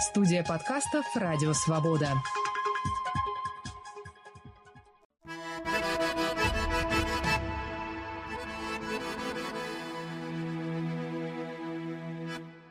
Студия 0.00 0.42
подкастов 0.42 1.04
«Радио 1.14 1.52
Свобода». 1.52 2.08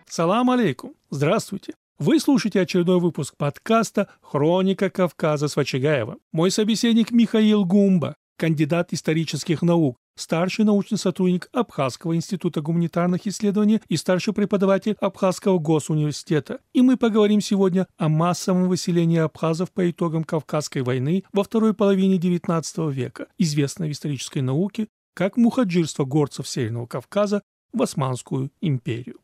Салам 0.07 0.49
алейкум. 0.49 0.95
Здравствуйте. 1.11 1.75
Вы 1.99 2.19
слушаете 2.19 2.61
очередной 2.61 2.99
выпуск 2.99 3.35
подкаста 3.37 4.09
«Хроника 4.21 4.89
Кавказа» 4.89 5.47
с 5.47 5.55
Вачагаева. 5.55 6.17
Мой 6.31 6.49
собеседник 6.49 7.11
Михаил 7.11 7.63
Гумба, 7.63 8.15
кандидат 8.39 8.91
исторических 8.91 9.61
наук, 9.61 9.98
старший 10.19 10.65
научный 10.65 10.97
сотрудник 10.97 11.49
Абхазского 11.53 12.15
института 12.15 12.61
гуманитарных 12.61 13.25
исследований 13.25 13.81
и 13.87 13.97
старший 13.97 14.33
преподаватель 14.33 14.95
Абхазского 14.99 15.59
госуниверситета. 15.59 16.59
И 16.73 16.81
мы 16.81 16.97
поговорим 16.97 17.41
сегодня 17.41 17.87
о 17.97 18.09
массовом 18.09 18.67
выселении 18.67 19.17
абхазов 19.17 19.71
по 19.71 19.89
итогам 19.89 20.23
Кавказской 20.23 20.81
войны 20.81 21.23
во 21.31 21.43
второй 21.43 21.73
половине 21.73 22.17
XIX 22.17 22.91
века, 22.91 23.27
известной 23.37 23.89
в 23.89 23.91
исторической 23.91 24.39
науке 24.39 24.87
как 25.13 25.37
мухаджирство 25.37 26.05
горцев 26.05 26.47
Северного 26.47 26.85
Кавказа 26.85 27.41
в 27.73 27.81
Османскую 27.81 28.51
империю. 28.61 29.17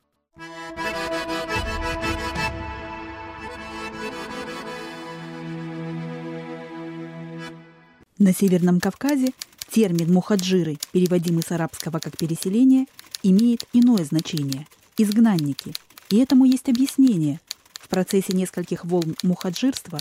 На 8.17 8.33
Северном 8.33 8.79
Кавказе 8.79 9.33
термин 9.71 10.11
«мухаджиры», 10.13 10.77
переводимый 10.91 11.43
с 11.43 11.51
арабского 11.51 11.99
как 11.99 12.17
«переселение», 12.17 12.85
имеет 13.23 13.65
иное 13.73 14.03
значение– 14.03 14.67
«изгнанники». 14.97 15.73
И 16.09 16.17
этому 16.17 16.45
есть 16.45 16.69
объяснение. 16.69 17.39
В 17.73 17.87
процессе 17.87 18.33
нескольких 18.33 18.85
волн 18.85 19.15
мухаджирства 19.23 19.99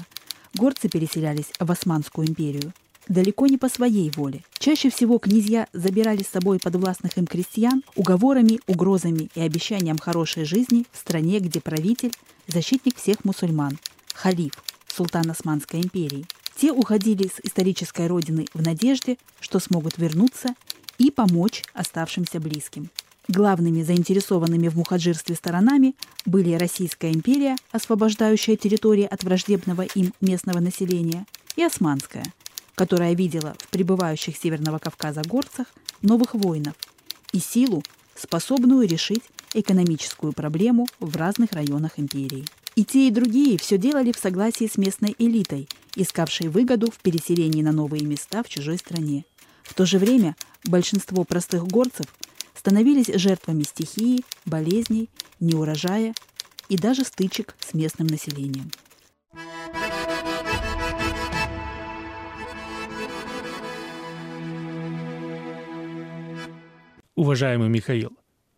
горцы 0.54 0.88
переселялись 0.88 1.50
в 1.58 1.70
Османскую 1.70 2.28
империю 2.28 2.72
далеко 3.08 3.46
не 3.46 3.58
по 3.58 3.68
своей 3.68 4.10
воле. 4.10 4.42
Чаще 4.58 4.90
всего 4.90 5.18
князья 5.18 5.66
забирали 5.72 6.22
с 6.22 6.28
собой 6.28 6.58
подвластных 6.58 7.18
им 7.18 7.26
крестьян 7.26 7.82
уговорами, 7.96 8.60
угрозами 8.66 9.28
и 9.34 9.40
обещанием 9.40 9.98
хорошей 9.98 10.44
жизни 10.44 10.86
в 10.92 10.98
стране, 10.98 11.38
где 11.40 11.60
правитель– 11.60 12.12
защитник 12.46 12.96
всех 12.96 13.24
мусульман, 13.24 13.78
халиф, 14.14 14.52
султан 14.88 15.30
Османской 15.30 15.80
империи– 15.80 16.24
те 16.56 16.72
уходили 16.72 17.28
с 17.28 17.40
исторической 17.42 18.06
родины 18.06 18.46
в 18.54 18.62
надежде, 18.62 19.16
что 19.40 19.58
смогут 19.58 19.98
вернуться 19.98 20.54
и 20.98 21.10
помочь 21.10 21.62
оставшимся 21.72 22.40
близким. 22.40 22.90
Главными 23.26 23.82
заинтересованными 23.82 24.68
в 24.68 24.76
мухаджирстве 24.76 25.34
сторонами 25.34 25.94
были 26.26 26.54
Российская 26.54 27.10
империя, 27.10 27.56
освобождающая 27.72 28.56
территории 28.56 29.04
от 29.04 29.24
враждебного 29.24 29.82
им 29.82 30.12
местного 30.20 30.60
населения, 30.60 31.24
и 31.56 31.62
Османская, 31.62 32.26
которая 32.74 33.14
видела 33.14 33.56
в 33.58 33.68
прибывающих 33.68 34.36
Северного 34.36 34.78
Кавказа 34.78 35.22
горцах 35.22 35.68
новых 36.02 36.34
воинов 36.34 36.74
и 37.32 37.38
силу, 37.38 37.82
способную 38.14 38.86
решить 38.86 39.22
экономическую 39.54 40.32
проблему 40.32 40.86
в 41.00 41.16
разных 41.16 41.52
районах 41.52 41.98
империи. 41.98 42.44
И 42.76 42.84
те, 42.84 43.06
и 43.06 43.10
другие 43.10 43.56
все 43.56 43.78
делали 43.78 44.10
в 44.12 44.18
согласии 44.18 44.66
с 44.66 44.76
местной 44.76 45.14
элитой, 45.18 45.68
искавшей 45.94 46.48
выгоду 46.48 46.90
в 46.90 46.98
переселении 46.98 47.62
на 47.62 47.70
новые 47.70 48.04
места 48.04 48.42
в 48.42 48.48
чужой 48.48 48.78
стране. 48.78 49.24
В 49.62 49.74
то 49.74 49.86
же 49.86 49.98
время 49.98 50.34
большинство 50.64 51.24
простых 51.24 51.66
горцев 51.66 52.06
становились 52.54 53.14
жертвами 53.14 53.62
стихии, 53.62 54.24
болезней, 54.44 55.08
неурожая 55.38 56.14
и 56.68 56.76
даже 56.76 57.04
стычек 57.04 57.54
с 57.60 57.74
местным 57.74 58.08
населением. 58.08 58.70
Уважаемый 67.14 67.68
Михаил, 67.68 68.12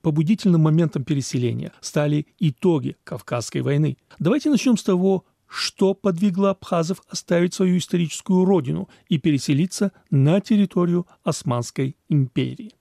побудительным 0.07 0.61
моментом 0.61 1.03
переселения 1.03 1.73
стали 1.81 2.29
итоги 2.39 2.97
Кавказской 3.03 3.61
войны. 3.61 3.97
Давайте 4.21 4.51
начнем 4.51 4.77
с 4.77 4.85
того, 4.85 5.25
что 5.49 5.95
подвигло 5.95 6.51
абхазов 6.51 7.03
оставить 7.09 7.55
свою 7.55 7.79
историческую 7.79 8.45
родину 8.45 8.89
и 9.09 9.19
переселиться 9.19 9.91
на 10.13 10.41
территорию 10.41 11.09
Османской 11.25 11.97
империи. 12.09 12.77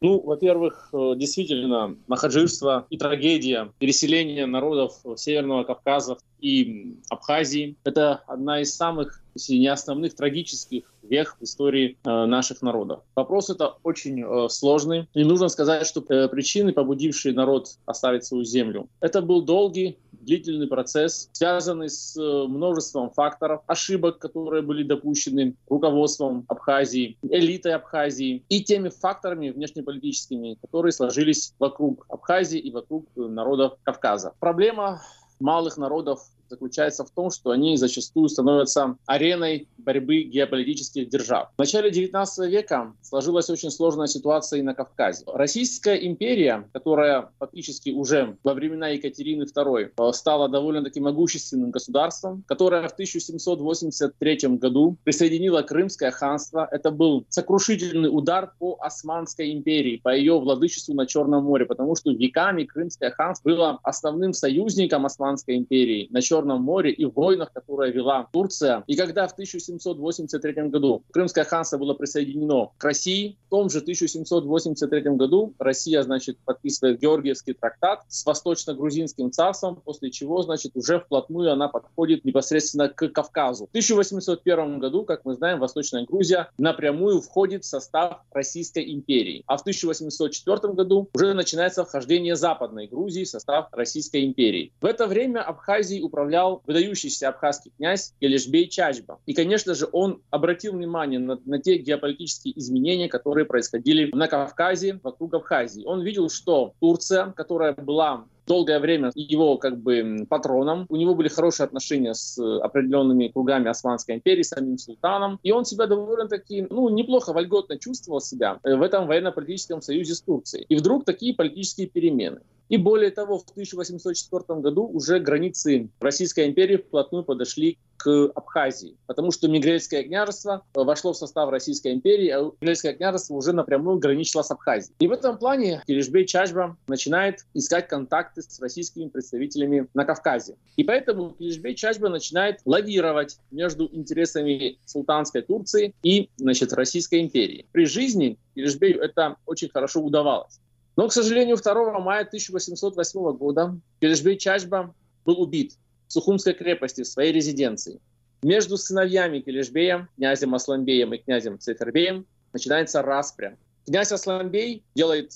Ну, 0.00 0.20
во-первых, 0.20 0.90
э, 0.92 1.14
действительно, 1.16 1.96
махаджирство 2.06 2.86
и 2.88 2.96
трагедия 2.96 3.72
переселения 3.80 4.46
народов 4.46 4.94
Северного 5.16 5.64
Кавказа 5.64 6.18
и 6.38 6.96
Абхазии– 7.10 7.76
это 7.84 8.22
одна 8.28 8.60
из 8.60 8.74
самых, 8.76 9.24
если 9.34 9.54
не 9.54 9.66
основных, 9.66 10.14
трагических 10.14 10.84
вех 11.02 11.36
в 11.40 11.42
истории 11.42 11.98
э, 12.04 12.26
наших 12.26 12.62
народов. 12.62 13.00
Вопрос 13.16 13.50
это 13.50 13.74
очень 13.82 14.22
э, 14.22 14.48
сложный. 14.48 15.08
И 15.14 15.24
нужно 15.24 15.48
сказать, 15.48 15.84
что 15.84 16.00
причины, 16.00 16.72
побудившие 16.72 17.34
народ 17.34 17.70
оставить 17.84 18.24
свою 18.24 18.44
землю, 18.44 18.88
это 19.00 19.20
был 19.20 19.42
долгий, 19.42 19.98
длительный 20.28 20.68
процесс, 20.68 21.30
связанный 21.32 21.88
с 21.88 22.16
э, 22.16 22.46
множеством 22.46 23.10
факторов, 23.10 23.62
ошибок, 23.66 24.18
которые 24.18 24.62
были 24.62 24.82
допущены 24.82 25.54
руководством 25.68 26.44
Абхазии, 26.48 27.16
элитой 27.22 27.74
Абхазии 27.74 28.44
и 28.48 28.62
теми 28.62 28.90
факторами 28.90 29.48
внешнеполитическими, 29.50 30.58
которые 30.60 30.92
сложились 30.92 31.54
вокруг 31.58 32.04
Абхазии 32.10 32.58
и 32.58 32.70
вокруг 32.70 33.06
э, 33.16 33.20
народов 33.20 33.78
Кавказа. 33.82 34.34
Проблема 34.38 35.00
малых 35.40 35.78
народов 35.78 36.20
заключается 36.48 37.04
в 37.04 37.10
том, 37.10 37.30
что 37.30 37.50
они 37.50 37.76
зачастую 37.76 38.28
становятся 38.28 38.96
ареной 39.06 39.68
борьбы 39.78 40.22
геополитических 40.22 41.08
держав. 41.08 41.48
В 41.56 41.58
начале 41.58 41.90
XIX 41.90 42.26
века 42.48 42.92
сложилась 43.02 43.50
очень 43.50 43.70
сложная 43.70 44.06
ситуация 44.06 44.60
и 44.60 44.62
на 44.62 44.74
Кавказе. 44.74 45.24
Российская 45.26 45.96
империя, 45.96 46.68
которая 46.72 47.30
фактически 47.38 47.90
уже 47.90 48.36
во 48.44 48.54
времена 48.54 48.88
Екатерины 48.88 49.44
II 49.44 49.90
э, 49.96 50.12
стала 50.12 50.48
довольно-таки 50.48 51.00
могущественным 51.00 51.70
государством, 51.70 52.44
которая 52.46 52.88
в 52.88 52.92
1783 52.92 54.56
году 54.56 54.96
присоединила 55.04 55.62
Крымское 55.62 56.10
ханство. 56.10 56.68
Это 56.70 56.90
был 56.90 57.24
сокрушительный 57.28 58.08
удар 58.12 58.52
по 58.58 58.78
Османской 58.80 59.52
империи, 59.52 60.00
по 60.02 60.14
ее 60.14 60.38
владычеству 60.38 60.94
на 60.94 61.06
Черном 61.06 61.44
море, 61.44 61.66
потому 61.66 61.94
что 61.96 62.10
веками 62.10 62.64
Крымское 62.64 63.10
ханство 63.10 63.48
было 63.48 63.78
основным 63.82 64.32
союзником 64.32 65.06
Османской 65.06 65.56
империи 65.56 66.08
на 66.10 66.20
Черном 66.20 66.37
Черном 66.38 66.62
море 66.62 66.92
и 66.92 67.04
в 67.04 67.14
войнах, 67.14 67.52
которые 67.52 67.92
вела 67.92 68.28
Турция. 68.32 68.84
И 68.86 68.96
когда 68.96 69.26
в 69.26 69.32
1783 69.32 70.68
году 70.68 71.02
Крымское 71.12 71.44
ханство 71.44 71.78
было 71.78 71.94
присоединено 71.94 72.70
к 72.78 72.84
России, 72.84 73.36
в 73.46 73.50
том 73.50 73.68
же 73.70 73.78
1783 73.78 75.00
году 75.16 75.54
Россия, 75.58 76.02
значит, 76.02 76.38
подписывает 76.44 77.00
Георгиевский 77.00 77.54
трактат 77.54 78.04
с 78.08 78.24
восточно-грузинским 78.24 79.32
царством, 79.32 79.80
после 79.84 80.10
чего, 80.10 80.42
значит, 80.42 80.72
уже 80.76 81.00
вплотную 81.00 81.52
она 81.52 81.68
подходит 81.68 82.24
непосредственно 82.24 82.88
к 82.88 83.08
Кавказу. 83.08 83.66
В 83.66 83.70
1801 83.70 84.78
году, 84.78 85.04
как 85.04 85.24
мы 85.24 85.34
знаем, 85.34 85.58
Восточная 85.58 86.04
Грузия 86.04 86.50
напрямую 86.56 87.20
входит 87.20 87.64
в 87.64 87.66
состав 87.66 88.20
Российской 88.30 88.92
империи. 88.92 89.42
А 89.46 89.56
в 89.56 89.62
1804 89.62 90.74
году 90.74 91.08
уже 91.14 91.34
начинается 91.34 91.84
вхождение 91.84 92.36
Западной 92.36 92.86
Грузии 92.86 93.24
в 93.24 93.28
состав 93.28 93.68
Российской 93.72 94.24
империи. 94.24 94.72
В 94.80 94.86
это 94.86 95.06
время 95.06 95.42
Абхазией 95.42 96.02
управлял 96.02 96.27
управлял 96.28 96.62
выдающийся 96.66 97.30
абхазский 97.30 97.72
князь 97.76 98.12
Келешбей 98.20 98.68
Чачба. 98.68 99.18
И, 99.24 99.32
конечно 99.32 99.74
же, 99.74 99.88
он 99.92 100.20
обратил 100.30 100.74
внимание 100.74 101.18
на, 101.18 101.38
на 101.46 101.58
те 101.58 101.78
геополитические 101.78 102.58
изменения, 102.58 103.08
которые 103.08 103.46
происходили 103.46 104.10
на 104.14 104.28
Кавказе, 104.28 105.00
вокруг 105.02 105.32
Абхазии. 105.34 105.84
Он 105.86 106.02
видел, 106.02 106.28
что 106.28 106.74
Турция, 106.80 107.32
которая 107.34 107.72
была 107.72 108.26
долгое 108.46 108.78
время 108.78 109.10
его 109.14 109.56
как 109.56 109.78
бы 109.78 110.26
патроном. 110.28 110.86
У 110.88 110.96
него 110.96 111.14
были 111.14 111.28
хорошие 111.28 111.64
отношения 111.64 112.14
с 112.14 112.38
определенными 112.38 113.28
кругами 113.28 113.68
Османской 113.68 114.16
империи, 114.16 114.42
с 114.42 114.48
самим 114.48 114.78
султаном. 114.78 115.38
И 115.42 115.52
он 115.52 115.64
себя 115.64 115.86
довольно-таки, 115.86 116.66
ну, 116.68 116.88
неплохо, 116.88 117.32
вольготно 117.32 117.78
чувствовал 117.78 118.20
себя 118.20 118.58
в 118.62 118.82
этом 118.82 119.06
военно-политическом 119.06 119.80
союзе 119.80 120.14
с 120.14 120.20
Турцией. 120.22 120.66
И 120.68 120.76
вдруг 120.76 121.04
такие 121.04 121.34
политические 121.34 121.88
перемены. 121.88 122.40
И 122.68 122.76
более 122.76 123.10
того, 123.10 123.38
в 123.38 123.42
1804 123.42 124.60
году 124.60 124.86
уже 124.86 125.18
границы 125.18 125.88
Российской 126.00 126.46
империи 126.46 126.76
вплотную 126.76 127.24
подошли 127.24 127.78
к 127.96 128.30
Абхазии, 128.34 128.96
потому 129.06 129.32
что 129.32 129.48
Мигрельское 129.48 130.04
княжество 130.04 130.64
вошло 130.72 131.12
в 131.12 131.16
состав 131.16 131.50
Российской 131.50 131.92
империи, 131.92 132.28
а 132.28 132.50
Мигрельское 132.60 132.94
княжество 132.94 133.34
уже 133.34 133.52
напрямую 133.52 133.98
граничило 133.98 134.42
с 134.42 134.50
Абхазией. 134.50 134.94
И 135.00 135.08
в 135.08 135.12
этом 135.12 135.36
плане 135.36 135.82
Киришбей 135.86 136.24
Чачба 136.24 136.76
начинает 136.86 137.44
искать 137.54 137.88
контакты 137.88 138.42
с 138.42 138.60
российскими 138.60 139.08
представителями 139.08 139.88
на 139.94 140.04
Кавказе. 140.04 140.56
И 140.76 140.84
поэтому 140.84 141.30
Киришбей 141.30 141.74
Чачба 141.74 142.08
начинает 142.08 142.60
лавировать 142.64 143.38
между 143.50 143.88
интересами 143.92 144.78
султанской 144.84 145.42
Турции 145.42 145.94
и 146.02 146.30
значит, 146.36 146.72
Российской 146.72 147.20
империи. 147.20 147.66
При 147.72 147.86
жизни 147.86 148.38
Киришбею 148.54 149.00
это 149.00 149.36
очень 149.44 149.70
хорошо 149.70 150.00
удавалось. 150.00 150.60
Но, 150.98 151.06
к 151.06 151.12
сожалению, 151.12 151.56
2 151.56 152.00
мая 152.00 152.24
1808 152.24 153.36
года 153.36 153.78
Келешбей 154.00 154.36
Чачба 154.36 154.92
был 155.24 155.40
убит 155.40 155.74
в 156.08 156.12
Сухумской 156.12 156.54
крепости, 156.54 157.02
в 157.02 157.06
своей 157.06 157.32
резиденции. 157.32 158.00
Между 158.42 158.76
сыновьями 158.76 159.38
Келешбеем, 159.38 160.08
князем 160.16 160.56
Асланбеем 160.56 161.14
и 161.14 161.18
князем 161.18 161.60
Цифербеем 161.60 162.26
начинается 162.52 163.00
распря. 163.00 163.56
Князь 163.86 164.10
Асланбей 164.10 164.82
делает 164.96 165.30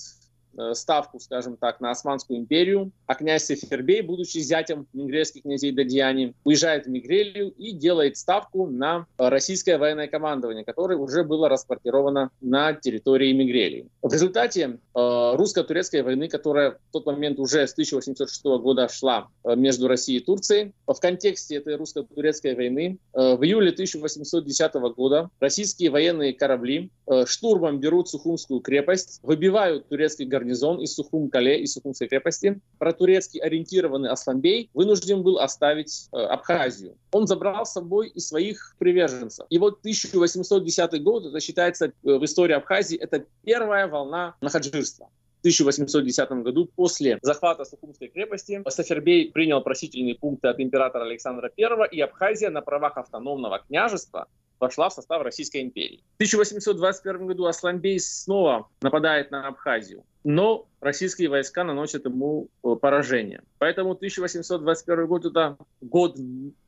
ставку, 0.73 1.19
скажем 1.19 1.57
так, 1.57 1.79
на 1.81 1.91
Османскую 1.91 2.39
империю, 2.39 2.91
а 3.07 3.15
князь 3.15 3.45
Сефербей, 3.45 4.01
будучи 4.01 4.37
зятем 4.39 4.87
мигрельских 4.93 5.43
князей 5.43 5.71
Дадьяни, 5.71 6.35
уезжает 6.43 6.85
в 6.85 6.89
Мигрелию 6.89 7.49
и 7.51 7.71
делает 7.71 8.17
ставку 8.17 8.67
на 8.67 9.05
российское 9.17 9.77
военное 9.77 10.07
командование, 10.07 10.63
которое 10.63 10.97
уже 10.97 11.23
было 11.23 11.49
распортировано 11.49 12.29
на 12.41 12.73
территории 12.73 13.33
Мигрелии. 13.33 13.87
В 14.01 14.13
результате 14.13 14.79
э, 14.95 15.33
русско-турецкой 15.35 16.03
войны, 16.03 16.27
которая 16.27 16.71
в 16.71 16.77
тот 16.91 17.05
момент 17.05 17.39
уже 17.39 17.67
с 17.67 17.73
1806 17.73 18.43
года 18.43 18.87
шла 18.89 19.27
э, 19.43 19.55
между 19.55 19.87
Россией 19.87 20.19
и 20.19 20.23
Турцией, 20.23 20.73
в 20.87 20.99
контексте 20.99 21.57
этой 21.57 21.75
русско-турецкой 21.75 22.55
войны 22.55 22.99
в 23.13 23.43
июле 23.43 23.71
1810 23.71 24.73
года 24.95 25.29
российские 25.39 25.89
военные 25.89 26.33
корабли 26.33 26.91
штурмом 27.25 27.79
берут 27.79 28.09
Сухумскую 28.09 28.59
крепость, 28.59 29.19
выбивают 29.23 29.87
турецкий 29.87 30.25
гарнизон 30.25 30.42
гарнизон 30.43 30.81
из 30.81 30.93
Сухум-Кале, 30.95 31.61
из 31.61 31.73
Сухумской 31.73 32.07
крепости. 32.07 32.59
Протурецкий 32.77 33.39
ориентированный 33.39 34.09
Асланбей 34.09 34.69
вынужден 34.73 35.23
был 35.23 35.39
оставить 35.39 36.09
э, 36.11 36.17
Абхазию. 36.17 36.95
Он 37.11 37.27
забрал 37.27 37.65
с 37.65 37.71
собой 37.71 38.09
и 38.09 38.19
своих 38.19 38.75
приверженцев. 38.77 39.45
И 39.49 39.57
вот 39.57 39.79
1810 39.79 41.01
год, 41.01 41.25
это 41.25 41.39
считается 41.39 41.85
э, 41.85 41.91
в 42.03 42.23
истории 42.25 42.53
Абхазии, 42.53 42.97
это 42.97 43.25
первая 43.43 43.87
волна 43.87 44.35
нахаджирства. 44.41 45.09
В 45.37 45.39
1810 45.43 46.29
году 46.43 46.69
после 46.75 47.19
захвата 47.21 47.65
Сухумской 47.65 48.07
крепости 48.07 48.61
Сафербей 48.67 49.31
принял 49.31 49.61
просительные 49.61 50.15
пункты 50.15 50.47
от 50.47 50.59
императора 50.59 51.03
Александра 51.03 51.51
I, 51.57 51.89
и 51.91 51.99
Абхазия 51.99 52.49
на 52.49 52.61
правах 52.61 52.97
автономного 52.97 53.59
княжества 53.59 54.27
вошла 54.59 54.87
в 54.87 54.93
состав 54.93 55.21
Российской 55.21 55.61
империи. 55.61 56.01
В 56.13 56.15
1821 56.15 57.27
году 57.27 57.45
Асланбей 57.45 57.99
снова 57.99 58.69
нападает 58.81 59.31
на 59.31 59.47
Абхазию 59.47 60.05
но 60.23 60.67
российские 60.79 61.29
войска 61.29 61.63
наносят 61.63 62.05
ему 62.05 62.49
э, 62.63 62.75
поражение. 62.81 63.41
Поэтому 63.57 63.91
1821 63.91 65.07
год– 65.07 65.25
это 65.25 65.57
год 65.81 66.17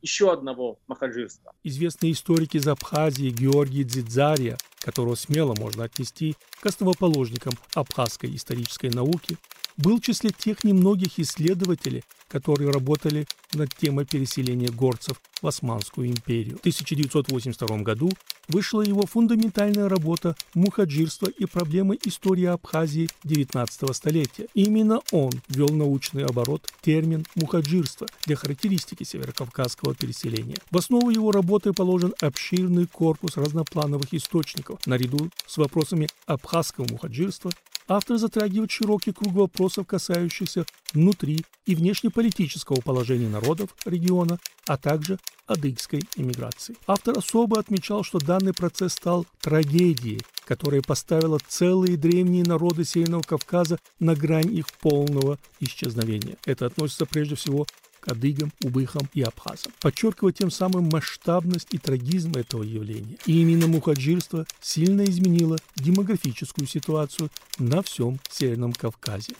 еще 0.02 0.32
одного 0.32 0.78
махаджирства. 0.86 1.52
Известные 1.64 2.12
историки 2.12 2.56
из 2.56 2.66
Абхазии 2.66 3.30
Георгий 3.30 3.84
Дзидзария, 3.84 4.56
которого 4.80 5.14
смело 5.14 5.54
можно 5.58 5.84
отнести 5.84 6.34
к 6.60 6.66
основоположникам 6.66 7.52
абхазской 7.74 8.34
исторической 8.34 8.90
науки, 8.90 9.36
был 9.76 9.98
в 9.98 10.02
числе 10.02 10.30
тех 10.30 10.64
немногих 10.64 11.18
исследователей, 11.18 12.02
которые 12.28 12.70
работали 12.70 13.26
над 13.54 13.74
темой 13.74 14.04
переселения 14.04 14.70
горцев 14.70 15.20
в 15.40 15.46
Османскую 15.46 16.08
империю. 16.08 16.56
В 16.56 16.60
1982 16.60 17.78
году 17.78 18.10
вышла 18.48 18.82
его 18.82 19.02
фундаментальная 19.06 19.88
работа 19.88 20.36
«Мухаджирство 20.54 21.28
и 21.28 21.46
проблемы 21.46 21.98
истории 22.04 22.44
Абхазии 22.44 23.08
XIX 23.24 23.92
столетия». 23.92 24.46
Именно 24.54 25.00
он 25.12 25.32
ввел 25.48 25.68
научный 25.68 26.24
оборот 26.24 26.68
термин 26.82 27.24
«мухаджирство» 27.34 28.06
для 28.24 28.36
характеристики 28.36 29.04
северокавказского 29.04 29.94
переселения. 29.94 30.56
В 30.70 30.78
основу 30.78 31.10
его 31.10 31.30
работы 31.32 31.72
положен 31.72 32.14
обширный 32.20 32.86
корпус 32.86 33.36
разноплановых 33.36 34.12
источников. 34.14 34.84
Наряду 34.86 35.30
с 35.46 35.56
вопросами 35.56 36.08
абхазского 36.26 36.86
мухаджирства 36.90 37.52
автор 37.88 38.18
затрагивает 38.18 38.70
широкий 38.70 39.12
круг 39.12 39.32
вопросов, 39.32 39.86
касающихся 39.86 40.66
внутри 40.92 41.44
и 41.66 41.74
внешнеполитического 41.74 42.80
положения 42.80 43.28
народов 43.28 43.70
региона, 43.84 44.38
а 44.66 44.76
также 44.76 45.18
адыгской 45.46 46.02
иммиграции. 46.16 46.76
Автор 46.86 47.18
особо 47.18 47.58
отмечал, 47.58 48.02
что 48.02 48.18
данный 48.18 48.52
процесс 48.52 48.94
стал 48.94 49.26
трагедией, 49.40 50.20
которая 50.44 50.82
поставила 50.82 51.38
целые 51.46 51.96
древние 51.96 52.44
народы 52.44 52.84
Северного 52.84 53.22
Кавказа 53.22 53.78
на 54.00 54.14
грань 54.14 54.52
их 54.54 54.72
полного 54.80 55.38
исчезновения. 55.60 56.36
Это 56.44 56.66
относится 56.66 57.06
прежде 57.06 57.34
всего 57.34 57.66
адыгам, 58.08 58.52
убыхам 58.62 59.08
и 59.14 59.22
абхазам, 59.22 59.72
подчеркивая 59.80 60.32
тем 60.32 60.50
самым 60.50 60.88
масштабность 60.92 61.68
и 61.72 61.78
трагизм 61.78 62.32
этого 62.32 62.62
явления. 62.62 63.16
И 63.26 63.40
именно 63.40 63.66
мухаджирство 63.66 64.46
сильно 64.60 65.02
изменило 65.04 65.56
демографическую 65.76 66.66
ситуацию 66.66 67.30
на 67.58 67.82
всем 67.82 68.18
Северном 68.30 68.72
Кавказе. 68.72 69.34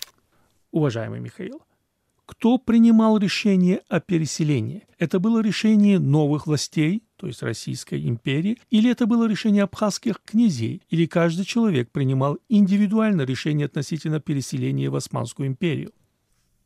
Уважаемый 0.71 1.21
Михаил, 1.21 1.63
кто 2.27 2.59
принимал 2.59 3.19
решение 3.19 3.83
о 3.89 4.01
переселении? 4.01 4.83
Это 4.99 5.21
было 5.21 5.41
решение 5.41 6.01
новых 6.01 6.49
властей, 6.49 7.05
то 7.17 7.29
есть 7.29 7.43
Российской 7.43 8.07
империи, 8.09 8.59
или 8.69 8.91
это 8.91 9.07
было 9.07 9.29
решение 9.29 9.63
абхазских 9.63 10.21
князей, 10.25 10.83
или 10.91 11.07
каждый 11.07 11.45
человек 11.45 11.91
принимал 11.93 12.39
индивидуально 12.49 13.23
решение 13.23 13.67
относительно 13.67 14.21
переселения 14.21 14.91
в 14.91 14.97
Османскую 14.97 15.47
империю? 15.47 15.93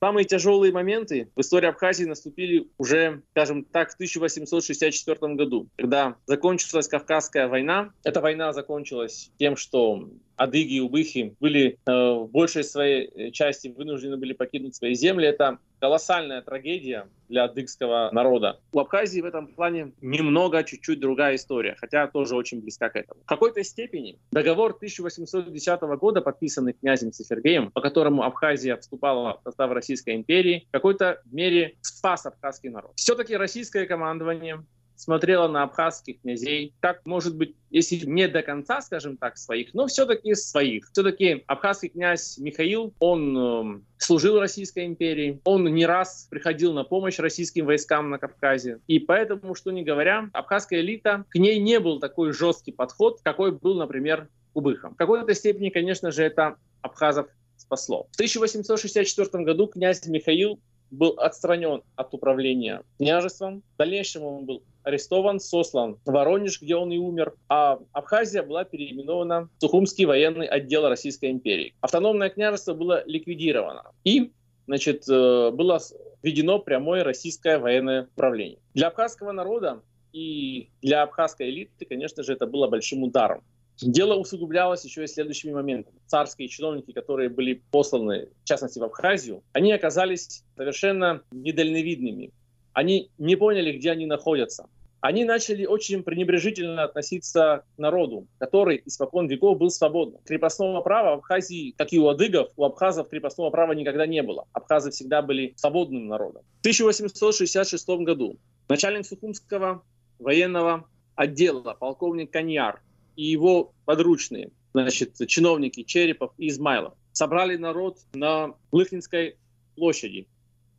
Самые 0.03 0.25
тяжелые 0.25 0.73
моменты 0.73 1.31
в 1.37 1.41
истории 1.43 1.69
Абхазии 1.69 2.05
наступили 2.05 2.71
уже, 2.79 3.23
скажем 3.33 3.65
так, 3.65 3.91
в 3.91 3.95
1864 3.95 5.35
году, 5.35 5.69
когда 5.77 6.17
закончилась 6.27 6.89
Кавказская 6.89 7.49
война. 7.49 7.93
Эта 8.03 8.23
война 8.23 8.55
закончилась 8.55 9.31
тем, 9.39 9.57
что 9.57 10.09
адыги 10.41 10.77
и 10.77 10.81
убыхи 10.81 11.37
были 11.39 11.79
э, 11.87 11.93
в 11.93 12.29
большей 12.31 12.65
своей 12.65 13.11
э, 13.15 13.31
части 13.31 13.69
вынуждены 13.69 14.17
были 14.17 14.33
покинуть 14.33 14.75
свои 14.75 14.95
земли. 14.95 15.27
Это 15.27 15.59
колоссальная 15.81 16.41
трагедия 16.41 17.09
для 17.29 17.45
адыгского 17.45 18.09
народа. 18.13 18.59
У 18.73 18.81
Абхазии 18.81 19.21
в 19.21 19.27
этом 19.27 19.49
плане 19.49 19.93
немного, 20.01 20.65
чуть-чуть 20.65 20.99
другая 20.99 21.37
история, 21.37 21.77
хотя 21.79 22.07
тоже 22.07 22.37
очень 22.37 22.63
близка 22.63 22.89
к 22.89 22.97
этому. 22.97 23.21
В 23.23 23.27
какой-то 23.27 23.63
степени 23.63 24.19
договор 24.33 24.71
1810 24.73 25.81
года, 25.99 26.23
подписанный 26.23 26.73
князем 26.73 27.13
Сефергеем, 27.13 27.71
по 27.71 27.83
которому 27.83 28.23
Абхазия 28.23 28.79
вступала 28.79 29.41
в 29.41 29.43
состав 29.45 29.71
Российской 29.73 30.17
империи, 30.17 30.65
в 30.69 30.73
какой-то 30.73 31.21
мере 31.27 31.77
спас 31.83 32.25
абхазский 32.25 32.71
народ. 32.71 32.93
Все-таки 32.97 33.37
российское 33.37 33.85
командование 33.85 34.65
смотрела 35.01 35.49
на 35.49 35.63
абхазских 35.63 36.21
князей, 36.21 36.75
как, 36.81 37.07
может 37.07 37.35
быть, 37.35 37.55
если 37.71 38.05
не 38.05 38.29
до 38.29 38.43
конца, 38.43 38.83
скажем 38.83 39.17
так, 39.17 39.39
своих, 39.39 39.73
но 39.73 39.87
все-таки 39.87 40.35
своих. 40.35 40.91
Все-таки 40.93 41.43
абхазский 41.47 41.89
князь 41.89 42.37
Михаил, 42.37 42.93
он 42.99 43.37
э, 43.39 43.81
служил 43.97 44.39
Российской 44.39 44.85
империи, 44.85 45.41
он 45.45 45.65
не 45.65 45.87
раз 45.87 46.27
приходил 46.29 46.75
на 46.75 46.85
помощь 46.85 47.19
российским 47.19 47.65
войскам 47.65 48.11
на 48.11 48.19
Кавказе. 48.19 48.81
И 48.89 48.99
поэтому, 48.99 49.55
что 49.55 49.71
не 49.71 49.83
говоря, 49.83 50.29
абхазская 50.35 50.81
элита, 50.81 51.25
к 51.31 51.37
ней 51.37 51.59
не 51.59 51.81
был 51.81 51.99
такой 51.99 52.33
жесткий 52.33 52.73
подход, 52.73 53.21
какой 53.23 53.53
был, 53.53 53.77
например, 53.77 54.29
к 54.53 54.57
убыхам. 54.57 54.95
В 54.95 54.97
какой-то 54.97 55.33
степени, 55.35 55.71
конечно 55.71 56.11
же, 56.11 56.23
это 56.23 56.57
абхазов 56.83 57.29
спасло. 57.57 58.07
В 58.13 58.17
1864 58.17 59.45
году 59.45 59.67
князь 59.67 60.07
Михаил 60.07 60.61
был 60.91 61.11
отстранен 61.19 61.83
от 61.97 62.15
управления 62.15 62.83
княжеством. 62.99 63.63
В 63.75 63.79
дальнейшем 63.79 64.25
он 64.25 64.45
был 64.45 64.63
арестован, 64.83 65.41
сослан 65.41 65.97
в 66.05 66.11
Воронеж, 66.11 66.61
где 66.61 66.77
он 66.77 66.93
и 66.93 66.99
умер, 66.99 67.35
а 67.49 67.79
Абхазия 67.93 68.43
была 68.43 68.65
переименована 68.65 69.49
в 69.59 69.61
Сухумский 69.61 70.05
военный 70.05 70.47
отдел 70.47 70.89
Российской 70.89 71.31
империи. 71.31 71.75
Автономное 71.81 72.31
княжество 72.31 72.75
было 72.75 73.03
ликвидировано. 73.07 73.93
И 74.05 74.33
значит, 74.67 75.09
э, 75.09 75.51
было 75.51 75.81
введено 76.23 76.59
прямое 76.59 77.05
российское 77.05 77.59
военное 77.59 78.09
управление. 78.15 78.59
Для 78.75 78.89
абхазского 78.89 79.33
народа 79.33 79.83
и 80.13 80.71
для 80.83 81.03
абхазской 81.03 81.51
элиты, 81.51 81.85
конечно 81.85 82.23
же, 82.23 82.33
это 82.33 82.47
было 82.47 82.69
большим 82.69 83.03
ударом. 83.03 83.43
Дело 83.83 84.15
усугублялось 84.15 84.85
еще 84.85 85.05
и 85.05 85.07
следующими 85.07 85.53
моментами. 85.53 85.97
Царские 86.07 86.49
чиновники, 86.49 86.93
которые 86.93 87.31
были 87.31 87.63
посланы, 87.71 88.29
в 88.43 88.45
частности, 88.45 88.79
в 88.79 88.85
Абхазию, 88.85 89.43
они 89.53 89.73
оказались 89.73 90.45
совершенно 90.55 91.23
недальновидными. 91.31 92.33
Они 92.73 93.11
не 93.19 93.37
поняли, 93.37 93.77
где 93.77 93.91
они 93.91 94.07
находятся. 94.07 94.69
Они 95.01 95.25
начали 95.25 95.65
очень 95.65 96.03
пренебрежительно 96.03 96.85
относиться 96.85 97.65
к 97.75 97.79
народу, 97.79 98.27
который 98.39 98.83
испокон 98.85 99.29
веков 99.29 99.57
был 99.57 99.71
свободным. 99.71 100.21
Крепостного 100.25 100.83
права 100.83 101.17
в 101.17 101.19
Абхазии, 101.21 101.75
как 101.77 101.93
и 101.93 101.99
у 101.99 102.09
адыгов, 102.09 102.51
у 102.57 102.65
абхазов 102.65 103.09
крепостного 103.09 103.51
права 103.51 103.73
никогда 103.73 104.07
не 104.07 104.23
было. 104.23 104.47
Абхазы 104.53 104.91
всегда 104.91 105.23
были 105.23 105.55
свободным 105.57 106.07
народом. 106.07 106.43
В 106.59 106.61
1866 106.61 107.89
году 107.89 108.37
начальник 108.69 109.07
Сухумского 109.07 109.83
военного 110.19 110.87
отдела, 111.15 111.75
полковник 111.79 112.31
Каньяр, 112.31 112.83
и 113.17 113.25
его 113.25 113.73
подручные, 113.87 114.51
значит, 114.75 115.17
чиновники 115.27 115.83
Черепов 115.83 116.33
и 116.37 116.49
Измайлов, 116.49 116.95
собрали 117.13 117.57
народ 117.57 117.99
на 118.13 118.55
Лыхнинской 118.71 119.37
площади. 119.77 120.29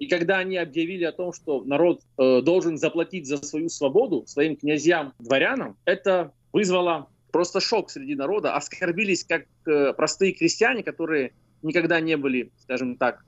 И 0.01 0.07
когда 0.07 0.39
они 0.39 0.57
объявили 0.57 1.03
о 1.03 1.11
том, 1.11 1.31
что 1.31 1.63
народ 1.63 2.01
э, 2.17 2.41
должен 2.41 2.79
заплатить 2.79 3.27
за 3.27 3.37
свою 3.37 3.69
свободу 3.69 4.23
своим 4.25 4.55
князьям, 4.55 5.13
дворянам, 5.19 5.77
это 5.85 6.33
вызвало 6.51 7.07
просто 7.31 7.59
шок 7.59 7.91
среди 7.91 8.15
народа. 8.15 8.55
Оскорбились 8.55 9.23
как 9.23 9.43
э, 9.67 9.93
простые 9.93 10.33
крестьяне, 10.33 10.81
которые 10.81 11.33
никогда 11.61 11.99
не 11.99 12.17
были, 12.17 12.51
скажем 12.57 12.97
так, 12.97 13.23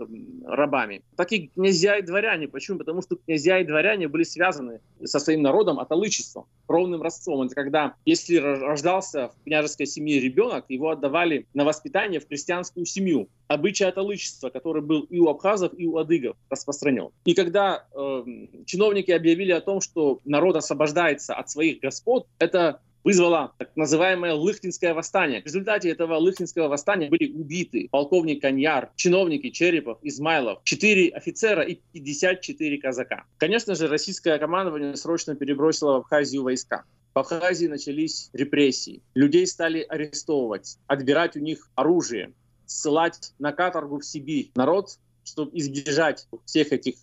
рабами, 0.45 1.03
так 1.15 1.31
и 1.31 1.47
князья 1.47 1.97
и 1.97 2.01
дворяне. 2.01 2.47
Почему? 2.47 2.77
Потому 2.77 3.01
что 3.01 3.15
князья 3.15 3.59
и 3.59 3.65
дворяне 3.65 4.07
были 4.07 4.23
связаны 4.23 4.81
со 5.03 5.19
своим 5.19 5.41
народом 5.41 5.79
аталычеством, 5.79 6.45
кровным 6.65 7.01
родством. 7.01 7.45
Это 7.45 7.55
когда, 7.55 7.95
если 8.05 8.37
рождался 8.37 9.29
в 9.29 9.43
княжеской 9.43 9.85
семье 9.85 10.19
ребенок, 10.19 10.65
его 10.69 10.89
отдавали 10.89 11.47
на 11.53 11.65
воспитание 11.65 12.19
в 12.19 12.27
крестьянскую 12.27 12.85
семью. 12.85 13.29
Обычай 13.47 13.85
аталычества, 13.85 14.49
который 14.49 14.81
был 14.81 15.01
и 15.01 15.19
у 15.19 15.29
абхазов, 15.29 15.73
и 15.77 15.85
у 15.85 15.97
адыгов 15.97 16.35
распространен. 16.49 17.09
И 17.25 17.33
когда 17.33 17.85
э, 17.93 18.23
чиновники 18.65 19.11
объявили 19.11 19.51
о 19.51 19.61
том, 19.61 19.81
что 19.81 20.21
народ 20.25 20.55
освобождается 20.55 21.33
от 21.33 21.49
своих 21.49 21.79
господ, 21.81 22.27
это 22.39 22.81
вызвало 23.03 23.53
так 23.57 23.75
называемое 23.75 24.33
Лыхтинское 24.33 24.93
восстание. 24.93 25.41
В 25.41 25.45
результате 25.45 25.89
этого 25.89 26.15
Лыхтинского 26.17 26.67
восстания 26.67 27.10
были 27.10 27.31
убиты 27.31 27.89
полковник 27.91 28.41
Каньяр, 28.41 28.91
чиновники 28.95 29.50
Черепов, 29.50 30.00
Измайлов, 30.01 30.62
4 30.63 31.10
офицера 31.10 31.63
и 31.63 31.79
54 31.93 32.77
казака. 32.79 33.25
Конечно 33.38 33.75
же, 33.75 33.88
российское 33.88 34.38
командование 34.38 34.95
срочно 34.95 35.36
перебросило 35.36 35.93
в 35.93 35.95
Абхазию 35.98 36.43
войска. 36.43 36.83
В 37.13 37.19
Абхазии 37.19 37.67
начались 37.67 38.29
репрессии. 38.33 39.01
Людей 39.13 39.45
стали 39.45 39.86
арестовывать, 39.88 40.77
отбирать 40.88 41.36
у 41.36 41.39
них 41.39 41.69
оружие, 41.75 42.33
ссылать 42.65 43.33
на 43.38 43.51
каторгу 43.51 44.00
в 44.00 44.05
Сибирь. 44.05 44.51
Народ, 44.55 44.98
чтобы 45.24 45.51
избежать 45.60 46.27
всех 46.45 46.72
этих 46.72 46.95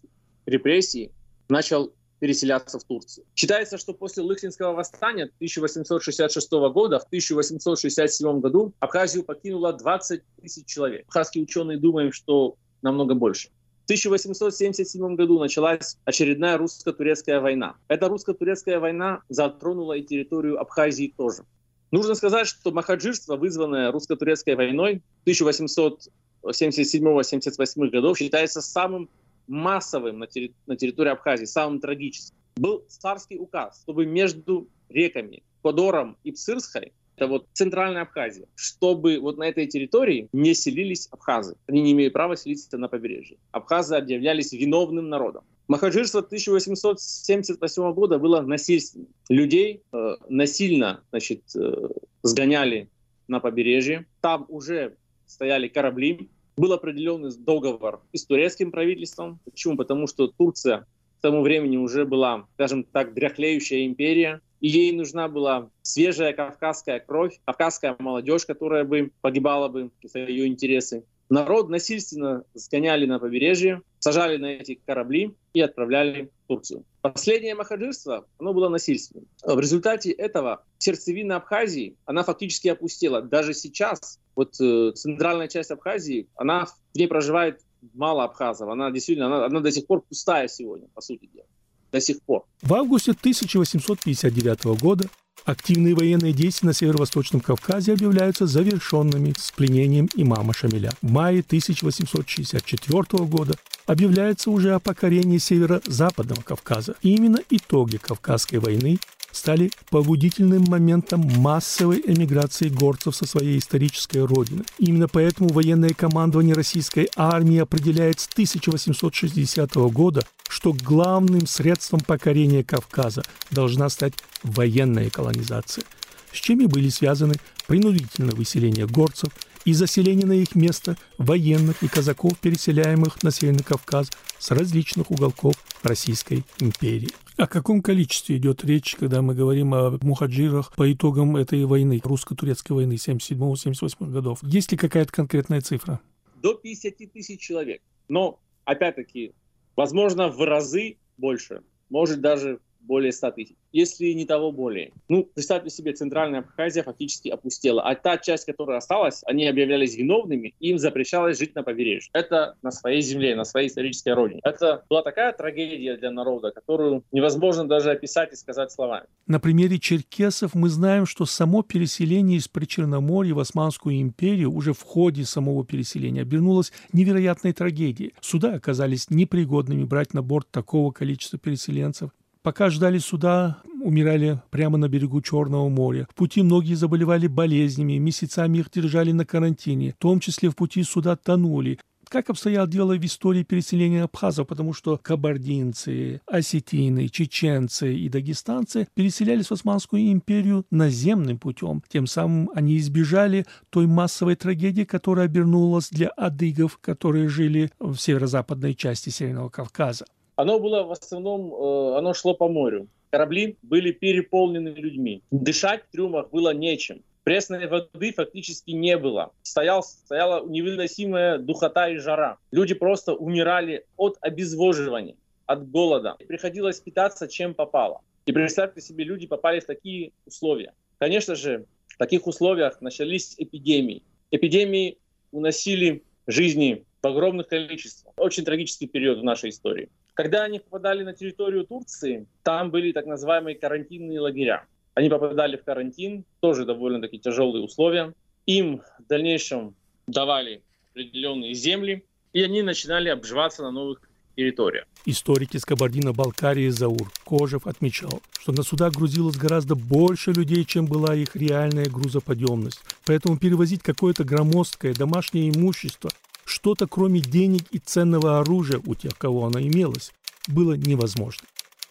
репрессий, 0.46 1.12
начал 1.48 1.92
переселяться 2.20 2.78
в 2.78 2.84
Турцию. 2.84 3.26
Считается, 3.34 3.78
что 3.78 3.94
после 3.94 4.22
Лыхлинского 4.22 4.74
восстания 4.74 5.24
1866 5.24 6.50
года, 6.72 7.00
в 7.00 7.04
1867 7.04 8.40
году 8.40 8.74
Абхазию 8.78 9.24
покинуло 9.24 9.72
20 9.72 10.22
тысяч 10.40 10.66
человек. 10.66 11.06
Абхазские 11.06 11.44
ученые 11.44 11.78
думают, 11.78 12.14
что 12.14 12.56
намного 12.82 13.14
больше. 13.14 13.48
В 13.80 13.84
1877 13.90 15.16
году 15.16 15.40
началась 15.40 15.96
очередная 16.04 16.58
русско-турецкая 16.58 17.40
война. 17.40 17.74
Эта 17.88 18.08
русско-турецкая 18.08 18.78
война 18.78 19.22
затронула 19.28 19.94
и 19.94 20.02
территорию 20.02 20.60
Абхазии 20.60 21.12
тоже. 21.16 21.44
Нужно 21.90 22.14
сказать, 22.14 22.46
что 22.46 22.70
махаджирство, 22.70 23.36
вызванное 23.36 23.90
русско-турецкой 23.90 24.54
войной 24.54 25.02
1877-78 25.26 27.90
годов, 27.90 28.16
считается 28.16 28.60
самым 28.60 29.10
массовым 29.50 30.18
на, 30.20 30.24
терри- 30.24 30.54
на 30.66 30.76
территории 30.76 31.10
Абхазии, 31.10 31.44
самым 31.44 31.80
трагическим, 31.80 32.36
был 32.56 32.84
царский 32.88 33.38
указ, 33.38 33.82
чтобы 33.82 34.06
между 34.06 34.68
реками 34.88 35.42
Кодором 35.62 36.16
и 36.24 36.32
Псырской, 36.32 36.92
это 37.16 37.26
вот 37.26 37.46
центральная 37.52 38.02
Абхазия, 38.02 38.46
чтобы 38.54 39.18
вот 39.18 39.36
на 39.36 39.44
этой 39.44 39.66
территории 39.66 40.28
не 40.32 40.54
селились 40.54 41.06
абхазы. 41.10 41.56
Они 41.66 41.82
не 41.82 41.92
имеют 41.92 42.14
права 42.14 42.34
селиться 42.34 42.78
на 42.78 42.88
побережье. 42.88 43.36
Абхазы 43.50 43.94
объявлялись 43.96 44.52
виновным 44.52 45.10
народом. 45.10 45.44
Махаджирство 45.68 46.20
1878 46.20 47.92
года 47.92 48.18
было 48.18 48.40
насильственным. 48.40 49.08
Людей 49.28 49.82
э, 49.92 50.16
насильно 50.30 51.04
значит, 51.10 51.42
э, 51.54 51.88
сгоняли 52.22 52.88
на 53.28 53.38
побережье. 53.38 54.06
Там 54.22 54.46
уже 54.48 54.96
стояли 55.26 55.68
корабли, 55.68 56.30
был 56.56 56.72
определенный 56.72 57.30
договор 57.36 58.00
и 58.12 58.18
с 58.18 58.26
турецким 58.26 58.70
правительством. 58.70 59.40
Почему? 59.44 59.76
Потому 59.76 60.06
что 60.06 60.28
Турция 60.28 60.86
к 61.18 61.22
тому 61.22 61.42
времени 61.42 61.76
уже 61.76 62.04
была, 62.04 62.46
скажем 62.54 62.84
так, 62.84 63.12
дряхлеющая 63.12 63.86
империя, 63.86 64.40
и 64.60 64.68
ей 64.68 64.92
нужна 64.92 65.28
была 65.28 65.70
свежая 65.82 66.32
кавказская 66.32 67.00
кровь, 67.00 67.38
кавказская 67.44 67.96
молодежь, 67.98 68.46
которая 68.46 68.84
бы 68.84 69.10
погибала 69.20 69.68
бы 69.68 69.90
за 70.02 70.20
ее 70.20 70.46
интересы. 70.46 71.04
Народ 71.30 71.68
насильственно 71.68 72.42
сгоняли 72.54 73.06
на 73.06 73.20
побережье, 73.20 73.82
сажали 74.00 74.36
на 74.36 74.46
эти 74.46 74.80
корабли 74.84 75.34
и 75.54 75.60
отправляли 75.60 76.30
в 76.44 76.48
Турцию. 76.48 76.84
Последнее 77.02 77.54
махаджирство, 77.54 78.26
оно 78.38 78.52
было 78.52 78.68
насильственным. 78.68 79.28
В 79.44 79.60
результате 79.60 80.10
этого 80.10 80.64
сердцевина 80.78 81.36
Абхазии, 81.36 81.96
она 82.04 82.24
фактически 82.24 82.66
опустела. 82.68 83.22
Даже 83.22 83.54
сейчас 83.54 84.18
вот 84.40 84.58
э, 84.58 84.92
центральная 84.94 85.48
часть 85.48 85.70
Абхазии, 85.70 86.26
она 86.34 86.64
в 86.64 86.72
ней 86.94 87.08
проживает 87.08 87.60
мало 87.92 88.24
абхазов. 88.24 88.70
Она 88.70 88.90
действительно, 88.90 89.26
она, 89.26 89.44
она 89.44 89.60
до 89.60 89.70
сих 89.70 89.86
пор 89.86 90.00
пустая 90.00 90.48
сегодня, 90.48 90.88
по 90.94 91.02
сути 91.02 91.28
дела. 91.32 91.44
До 91.92 92.00
сих 92.00 92.22
пор. 92.22 92.46
В 92.62 92.72
августе 92.72 93.10
1859 93.10 94.80
года 94.80 95.10
Активные 95.46 95.94
военные 95.94 96.34
действия 96.34 96.66
на 96.66 96.74
Северо-Восточном 96.74 97.40
Кавказе 97.40 97.94
объявляются 97.94 98.46
завершенными 98.46 99.32
с 99.38 99.50
пленением 99.50 100.06
имама 100.14 100.52
Шамиля. 100.52 100.90
В 101.00 101.10
мае 101.10 101.40
1864 101.40 103.24
года 103.24 103.54
объявляется 103.86 104.50
уже 104.50 104.74
о 104.74 104.80
покорении 104.80 105.38
Северо-Западного 105.38 106.42
Кавказа. 106.42 106.94
Именно 107.00 107.38
итоги 107.48 107.96
Кавказской 107.96 108.56
войны 108.56 108.98
стали 109.32 109.70
побудительным 109.90 110.64
моментом 110.64 111.20
массовой 111.38 112.02
эмиграции 112.06 112.68
горцев 112.68 113.16
со 113.16 113.26
своей 113.26 113.58
исторической 113.58 114.24
родины. 114.24 114.64
Именно 114.78 115.08
поэтому 115.08 115.50
военное 115.50 115.90
командование 115.90 116.54
российской 116.54 117.08
армии 117.16 117.58
определяет 117.58 118.20
с 118.20 118.28
1860 118.32 119.74
года, 119.92 120.26
что 120.48 120.72
главным 120.72 121.46
средством 121.46 122.00
покорения 122.00 122.64
Кавказа 122.64 123.22
должна 123.50 123.88
стать 123.88 124.14
военная 124.42 125.10
колонизация, 125.10 125.84
с 126.32 126.36
чем 126.36 126.60
и 126.60 126.66
были 126.66 126.88
связаны 126.88 127.34
принудительное 127.66 128.34
выселение 128.34 128.86
горцев 128.86 129.30
и 129.64 129.72
заселение 129.72 130.26
на 130.26 130.32
их 130.32 130.54
место 130.54 130.96
военных 131.18 131.82
и 131.82 131.88
казаков, 131.88 132.38
переселяемых 132.38 133.22
на 133.22 133.30
Северный 133.30 133.64
Кавказ 133.64 134.10
с 134.38 134.50
различных 134.50 135.10
уголков 135.10 135.54
Российской 135.82 136.44
империи. 136.60 137.10
О 137.36 137.46
каком 137.46 137.80
количестве 137.80 138.36
идет 138.36 138.64
речь, 138.64 138.96
когда 138.96 139.22
мы 139.22 139.34
говорим 139.34 139.72
о 139.74 139.98
мухаджирах 140.02 140.74
по 140.74 140.92
итогам 140.92 141.36
этой 141.36 141.64
войны, 141.64 142.00
русско-турецкой 142.02 142.72
войны 142.72 142.94
77-78 142.94 144.10
годов? 144.10 144.40
Есть 144.42 144.72
ли 144.72 144.78
какая-то 144.78 145.12
конкретная 145.12 145.60
цифра? 145.60 146.00
До 146.42 146.54
50 146.54 147.12
тысяч 147.12 147.40
человек. 147.40 147.82
Но, 148.08 148.40
опять-таки, 148.64 149.32
возможно, 149.76 150.28
в 150.28 150.44
разы 150.44 150.98
больше. 151.16 151.62
Может, 151.88 152.20
даже 152.20 152.60
более 152.80 153.12
100 153.12 153.30
тысяч, 153.32 153.56
если 153.72 154.12
не 154.12 154.24
того 154.24 154.52
более. 154.52 154.92
Ну, 155.08 155.24
представьте 155.34 155.70
себе, 155.70 155.92
центральная 155.92 156.40
Абхазия 156.40 156.82
фактически 156.82 157.28
опустела, 157.28 157.82
а 157.82 157.94
та 157.94 158.18
часть, 158.18 158.46
которая 158.46 158.78
осталась, 158.78 159.22
они 159.26 159.46
объявлялись 159.46 159.96
виновными, 159.96 160.54
им 160.60 160.78
запрещалось 160.78 161.38
жить 161.38 161.54
на 161.54 161.62
побережье. 161.62 162.10
Это 162.12 162.56
на 162.62 162.70
своей 162.70 163.02
земле, 163.02 163.36
на 163.36 163.44
своей 163.44 163.68
исторической 163.68 164.14
родине. 164.14 164.40
Это 164.44 164.84
была 164.88 165.02
такая 165.02 165.32
трагедия 165.32 165.96
для 165.96 166.10
народа, 166.10 166.50
которую 166.50 167.04
невозможно 167.12 167.66
даже 167.66 167.90
описать 167.90 168.32
и 168.32 168.36
сказать 168.36 168.72
словами. 168.72 169.06
На 169.26 169.40
примере 169.40 169.78
черкесов 169.78 170.54
мы 170.54 170.68
знаем, 170.68 171.06
что 171.06 171.26
само 171.26 171.62
переселение 171.62 172.38
из 172.38 172.48
Причерноморья 172.48 173.34
в 173.34 173.38
Османскую 173.38 174.00
империю 174.00 174.52
уже 174.52 174.72
в 174.72 174.82
ходе 174.82 175.24
самого 175.24 175.64
переселения 175.64 176.22
обернулось 176.22 176.72
невероятной 176.92 177.52
трагедией. 177.52 178.14
Суда 178.20 178.54
оказались 178.54 179.10
непригодными 179.10 179.84
брать 179.84 180.14
на 180.14 180.22
борт 180.22 180.48
такого 180.50 180.90
количества 180.90 181.38
переселенцев. 181.38 182.10
Пока 182.42 182.70
ждали 182.70 182.96
суда, 182.96 183.58
умирали 183.82 184.40
прямо 184.48 184.78
на 184.78 184.88
берегу 184.88 185.20
Черного 185.20 185.68
моря. 185.68 186.06
В 186.10 186.14
пути 186.14 186.42
многие 186.42 186.72
заболевали 186.72 187.26
болезнями, 187.26 187.98
месяцами 187.98 188.58
их 188.58 188.70
держали 188.70 189.12
на 189.12 189.26
карантине, 189.26 189.92
в 189.92 190.02
том 190.02 190.20
числе 190.20 190.48
в 190.48 190.56
пути 190.56 190.82
суда 190.82 191.16
тонули. 191.16 191.78
Как 192.08 192.30
обстояло 192.30 192.66
дело 192.66 192.96
в 192.96 193.04
истории 193.04 193.44
переселения 193.44 194.02
абхазов, 194.02 194.48
потому 194.48 194.72
что 194.72 194.96
кабардинцы, 194.96 196.22
осетины, 196.26 197.08
чеченцы 197.08 197.94
и 197.94 198.08
дагестанцы 198.08 198.88
переселялись 198.94 199.46
в 199.46 199.52
Османскую 199.52 200.10
империю 200.10 200.64
наземным 200.70 201.38
путем. 201.38 201.84
Тем 201.88 202.06
самым 202.06 202.50
они 202.54 202.78
избежали 202.78 203.44
той 203.68 203.86
массовой 203.86 204.34
трагедии, 204.34 204.84
которая 204.84 205.26
обернулась 205.26 205.90
для 205.90 206.08
адыгов, 206.08 206.78
которые 206.78 207.28
жили 207.28 207.70
в 207.78 207.96
северо-западной 207.96 208.74
части 208.74 209.10
Северного 209.10 209.50
Кавказа 209.50 210.06
оно 210.40 210.58
было 210.58 210.84
в 210.84 210.92
основном, 210.92 211.52
э, 211.52 211.98
оно 211.98 212.14
шло 212.14 212.34
по 212.34 212.48
морю. 212.48 212.88
Корабли 213.10 213.58
были 213.62 213.92
переполнены 213.92 214.68
людьми. 214.68 215.22
Дышать 215.30 215.84
в 215.84 215.92
трюмах 215.92 216.30
было 216.30 216.54
нечем. 216.54 217.02
Пресной 217.24 217.66
воды 217.66 218.12
фактически 218.12 218.70
не 218.70 218.96
было. 218.96 219.32
Стоял, 219.42 219.82
стояла 219.82 220.46
невыносимая 220.48 221.38
духота 221.38 221.90
и 221.90 221.98
жара. 221.98 222.38
Люди 222.52 222.72
просто 222.72 223.14
умирали 223.14 223.84
от 223.98 224.16
обезвоживания, 224.22 225.16
от 225.44 225.70
голода. 225.70 226.16
Приходилось 226.26 226.80
питаться 226.80 227.28
чем 227.28 227.52
попало. 227.52 228.00
И 228.24 228.32
представьте 228.32 228.80
себе, 228.80 229.04
люди 229.04 229.26
попали 229.26 229.60
в 229.60 229.66
такие 229.66 230.12
условия. 230.24 230.72
Конечно 230.98 231.34
же, 231.34 231.66
в 231.88 231.98
таких 231.98 232.26
условиях 232.26 232.80
начались 232.80 233.34
эпидемии. 233.36 234.02
Эпидемии 234.30 234.96
уносили 235.32 236.02
жизни 236.26 236.86
в 237.02 237.06
огромных 237.06 237.48
количествах. 237.48 238.14
Очень 238.16 238.44
трагический 238.44 238.86
период 238.86 239.18
в 239.18 239.24
нашей 239.24 239.50
истории. 239.50 239.90
Когда 240.20 240.42
они 240.42 240.58
попадали 240.58 241.02
на 241.02 241.14
территорию 241.14 241.64
Турции, 241.64 242.26
там 242.42 242.70
были 242.70 242.92
так 242.92 243.06
называемые 243.06 243.56
карантинные 243.56 244.20
лагеря. 244.20 244.66
Они 244.92 245.08
попадали 245.08 245.56
в 245.56 245.64
карантин, 245.64 246.26
тоже 246.40 246.66
довольно-таки 246.66 247.18
тяжелые 247.18 247.64
условия. 247.64 248.12
Им 248.44 248.82
в 248.98 249.08
дальнейшем 249.08 249.74
давали 250.06 250.60
определенные 250.90 251.54
земли, 251.54 252.04
и 252.34 252.42
они 252.42 252.60
начинали 252.60 253.08
обживаться 253.08 253.62
на 253.62 253.70
новых 253.70 254.02
территориях. 254.36 254.84
Историк 255.06 255.54
из 255.54 255.64
Кабардино-Балкарии 255.64 256.68
Заур 256.68 257.10
Кожев 257.24 257.66
отмечал, 257.66 258.20
что 258.38 258.52
на 258.52 258.62
суда 258.62 258.90
грузилось 258.90 259.38
гораздо 259.38 259.74
больше 259.74 260.32
людей, 260.32 260.66
чем 260.66 260.84
была 260.84 261.14
их 261.14 261.34
реальная 261.34 261.86
грузоподъемность. 261.86 262.82
Поэтому 263.06 263.38
перевозить 263.38 263.82
какое-то 263.82 264.24
громоздкое 264.24 264.92
домашнее 264.92 265.48
имущество, 265.48 266.10
что-то 266.50 266.86
кроме 266.86 267.20
денег 267.20 267.62
и 267.70 267.78
ценного 267.78 268.40
оружия 268.40 268.80
у 268.84 268.94
тех, 268.94 269.16
кого 269.16 269.46
оно 269.46 269.60
имелось, 269.60 270.12
было 270.48 270.74
невозможно. 270.74 271.46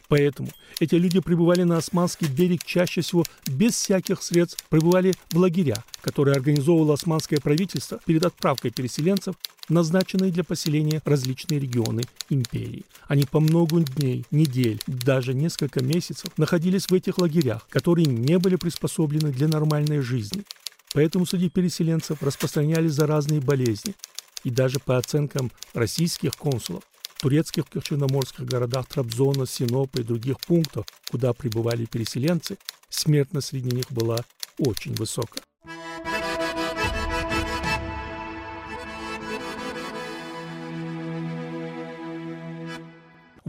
Поэтому 0.10 0.50
эти 0.80 0.96
люди 0.96 1.20
прибывали 1.20 1.64
на 1.64 1.78
Османский 1.78 2.28
берег 2.28 2.64
чаще 2.66 3.02
всего 3.02 3.24
без 3.48 3.74
всяких 3.74 4.24
средств, 4.24 4.66
прибывали 4.70 5.14
в 5.30 5.38
лагеря, 5.38 5.84
которые 6.02 6.36
организовывало 6.36 6.96
османское 6.96 7.40
правительство 7.40 8.00
перед 8.06 8.26
отправкой 8.26 8.72
переселенцев 8.72 9.36
назначенные 9.70 10.32
для 10.32 10.44
поселения 10.44 11.02
различные 11.06 11.60
регионы 11.60 12.02
империи. 12.30 12.86
Они 13.08 13.26
по 13.26 13.40
много 13.40 13.82
дней, 13.82 14.26
недель, 14.32 14.82
даже 14.88 15.36
несколько 15.36 15.84
месяцев 15.84 16.32
находились 16.38 16.88
в 16.88 16.94
этих 16.94 17.20
лагерях, 17.20 17.68
которые 17.70 18.08
не 18.08 18.40
были 18.40 18.56
приспособлены 18.56 19.32
для 19.32 19.48
нормальной 19.48 20.00
жизни. 20.00 20.44
Поэтому 20.94 21.28
среди 21.28 21.50
переселенцев 21.50 22.24
распространялись 22.24 22.94
заразные 22.94 23.42
болезни. 23.42 23.94
И 24.44 24.50
даже 24.50 24.80
по 24.80 24.98
оценкам 24.98 25.52
российских 25.74 26.36
консулов, 26.36 26.84
в 27.16 27.22
турецких 27.22 27.66
черноморских 27.84 28.46
городах 28.46 28.88
Трабзона, 28.88 29.46
Синопа 29.46 30.00
и 30.00 30.04
других 30.04 30.40
пунктов, 30.40 30.86
куда 31.12 31.34
прибывали 31.34 31.86
переселенцы, 31.86 32.58
смертность 32.90 33.48
среди 33.48 33.76
них 33.76 33.92
была 33.92 34.20
очень 34.58 34.94
высокая. 34.96 35.44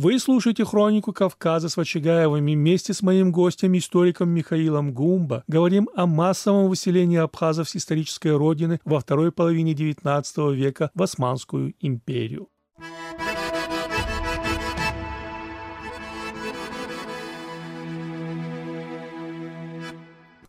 Вы 0.03 0.19
слушаете 0.19 0.65
хронику 0.65 1.13
Кавказа 1.13 1.69
с 1.69 1.77
Вачигаевыми 1.77 2.55
вместе 2.55 2.95
с 2.95 3.03
моим 3.03 3.31
гостем, 3.31 3.77
историком 3.77 4.31
Михаилом 4.31 4.95
Гумба. 4.95 5.45
Говорим 5.47 5.91
о 5.95 6.07
массовом 6.07 6.71
выселении 6.71 7.19
абхазов 7.19 7.69
с 7.69 7.77
исторической 7.77 8.35
родины 8.35 8.81
во 8.87 9.01
второй 9.01 9.31
половине 9.31 9.75
XIX 9.75 10.55
века 10.55 10.91
в 10.95 11.03
Османскую 11.03 11.75
империю. 11.81 12.49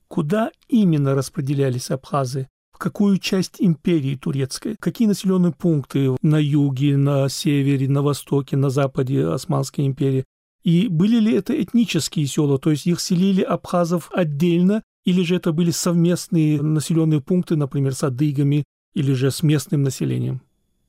Куда 0.08 0.52
именно 0.70 1.14
распределялись 1.14 1.92
абхазы? 1.92 2.48
Какую 2.82 3.20
часть 3.20 3.58
империи 3.60 4.16
турецкой, 4.16 4.76
какие 4.80 5.08
населенные 5.08 5.54
пункты 5.54 6.16
на 6.24 6.38
юге, 6.38 6.98
на 6.98 7.30
севере, 7.30 7.88
на 7.88 8.02
востоке, 8.02 8.58
на 8.58 8.72
западе 8.72 9.28
Османской 9.28 9.86
империи. 9.86 10.26
И 10.64 10.88
были 10.88 11.20
ли 11.20 11.36
это 11.36 11.54
этнические 11.62 12.26
села, 12.26 12.58
то 12.58 12.72
есть 12.72 12.88
их 12.88 13.00
селили 13.00 13.44
абхазов 13.44 14.10
отдельно, 14.12 14.82
или 15.06 15.22
же 15.22 15.36
это 15.36 15.52
были 15.52 15.70
совместные 15.70 16.60
населенные 16.62 17.22
пункты, 17.22 17.56
например, 17.56 17.94
с 17.94 18.04
адыгами, 18.04 18.64
или 18.96 19.14
же 19.14 19.30
с 19.30 19.44
местным 19.44 19.84
населением? 19.84 20.42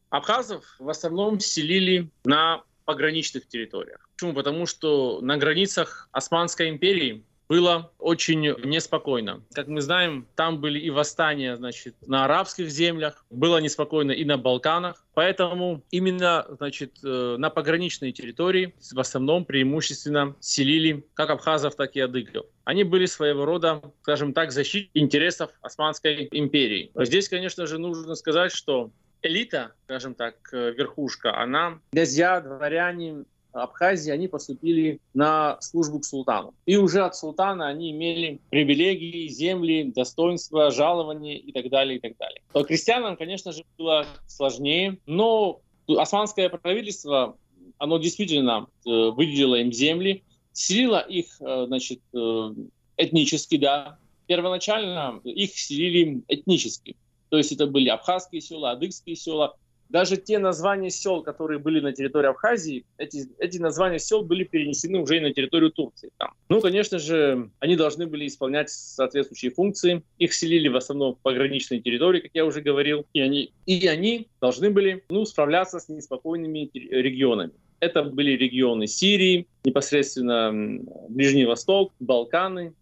Абхазов 0.08 0.64
в 0.78 0.88
основном 0.88 1.40
селили 1.40 2.10
на 2.24 2.62
пограничных 2.86 3.46
территориях. 3.46 4.08
Почему? 4.14 4.32
Потому 4.32 4.64
что 4.64 5.20
на 5.20 5.36
границах 5.36 6.08
Османской 6.10 6.70
империи 6.70 7.22
было 7.52 7.92
очень 7.98 8.40
неспокойно. 8.64 9.42
Как 9.52 9.66
мы 9.68 9.82
знаем, 9.82 10.26
там 10.36 10.58
были 10.58 10.78
и 10.78 10.88
восстания 10.88 11.54
значит, 11.54 11.94
на 12.06 12.24
арабских 12.24 12.70
землях, 12.70 13.26
было 13.28 13.58
неспокойно 13.58 14.12
и 14.12 14.24
на 14.24 14.38
Балканах. 14.38 15.04
Поэтому 15.12 15.82
именно 15.90 16.46
значит, 16.56 16.96
э, 17.04 17.36
на 17.38 17.50
пограничной 17.50 18.12
территории 18.12 18.74
в 18.90 18.98
основном 18.98 19.44
преимущественно 19.44 20.34
селили 20.40 21.04
как 21.12 21.28
абхазов, 21.28 21.76
так 21.76 21.94
и 21.94 22.00
адыгов. 22.00 22.46
Они 22.64 22.84
были 22.84 23.04
своего 23.04 23.44
рода, 23.44 23.82
скажем 24.00 24.32
так, 24.32 24.50
защитой 24.50 24.88
интересов 24.94 25.50
Османской 25.60 26.28
империи. 26.30 26.90
Здесь, 26.94 27.28
конечно 27.28 27.66
же, 27.66 27.76
нужно 27.76 28.14
сказать, 28.14 28.52
что 28.52 28.92
элита, 29.22 29.72
скажем 29.84 30.14
так, 30.14 30.36
э, 30.52 30.72
верхушка, 30.72 31.38
она, 31.38 31.80
князья, 31.92 32.40
дворяне, 32.40 33.24
Абхазии, 33.52 34.10
они 34.10 34.28
поступили 34.28 35.00
на 35.14 35.60
службу 35.60 36.00
к 36.00 36.04
султану. 36.04 36.54
И 36.66 36.76
уже 36.76 37.02
от 37.02 37.16
султана 37.16 37.68
они 37.68 37.90
имели 37.90 38.40
привилегии, 38.50 39.28
земли, 39.28 39.92
достоинства, 39.94 40.70
жалования 40.70 41.36
и 41.36 41.52
так 41.52 41.68
далее, 41.70 41.98
и 41.98 42.00
так 42.00 42.16
далее. 42.16 42.42
То 42.52 42.64
крестьянам, 42.64 43.16
конечно 43.16 43.52
же, 43.52 43.64
было 43.78 44.06
сложнее, 44.26 44.98
но 45.06 45.60
османское 45.88 46.48
правительство, 46.48 47.36
оно 47.78 47.98
действительно 47.98 48.66
э, 48.86 48.90
выделило 49.10 49.56
им 49.56 49.72
земли, 49.72 50.24
селило 50.52 51.00
их, 51.00 51.26
э, 51.40 51.64
значит, 51.66 52.00
э, 52.14 52.54
этнически, 52.96 53.56
да. 53.56 53.98
Первоначально 54.26 55.20
их 55.24 55.50
селили 55.58 56.22
этнически. 56.28 56.96
То 57.28 57.38
есть 57.38 57.52
это 57.52 57.66
были 57.66 57.88
абхазские 57.88 58.40
села, 58.40 58.72
адыгские 58.72 59.16
села, 59.16 59.56
даже 59.92 60.16
те 60.16 60.38
названия 60.38 60.88
сел, 60.88 61.22
которые 61.22 61.58
были 61.58 61.78
на 61.78 61.92
территории 61.92 62.28
Абхазии, 62.28 62.86
эти, 62.96 63.28
эти 63.38 63.58
названия 63.58 63.98
сел 63.98 64.22
были 64.22 64.42
перенесены 64.42 64.98
уже 64.98 65.18
и 65.18 65.20
на 65.20 65.34
территорию 65.34 65.70
Турции. 65.70 66.10
Там. 66.16 66.30
Ну, 66.48 66.62
конечно 66.62 66.98
же, 66.98 67.50
они 67.60 67.76
должны 67.76 68.06
были 68.06 68.26
исполнять 68.26 68.70
соответствующие 68.70 69.50
функции. 69.50 70.02
Их 70.16 70.32
селили 70.32 70.68
в 70.68 70.76
основном 70.76 71.14
в 71.14 71.18
пограничной 71.18 71.80
территории, 71.80 72.20
как 72.20 72.30
я 72.32 72.46
уже 72.46 72.62
говорил, 72.62 73.04
и 73.12 73.20
они, 73.20 73.52
и 73.66 73.86
они 73.86 74.28
должны 74.40 74.70
были 74.70 75.04
ну, 75.10 75.26
справляться 75.26 75.78
с 75.78 75.90
неспокойными 75.90 76.70
регионами. 76.72 77.52
Это 77.80 78.02
были 78.02 78.30
регионы 78.30 78.86
Сирии, 78.86 79.46
непосредственно 79.64 80.80
Ближний 81.10 81.44
Восток, 81.44 81.92
Балканы 82.00 82.72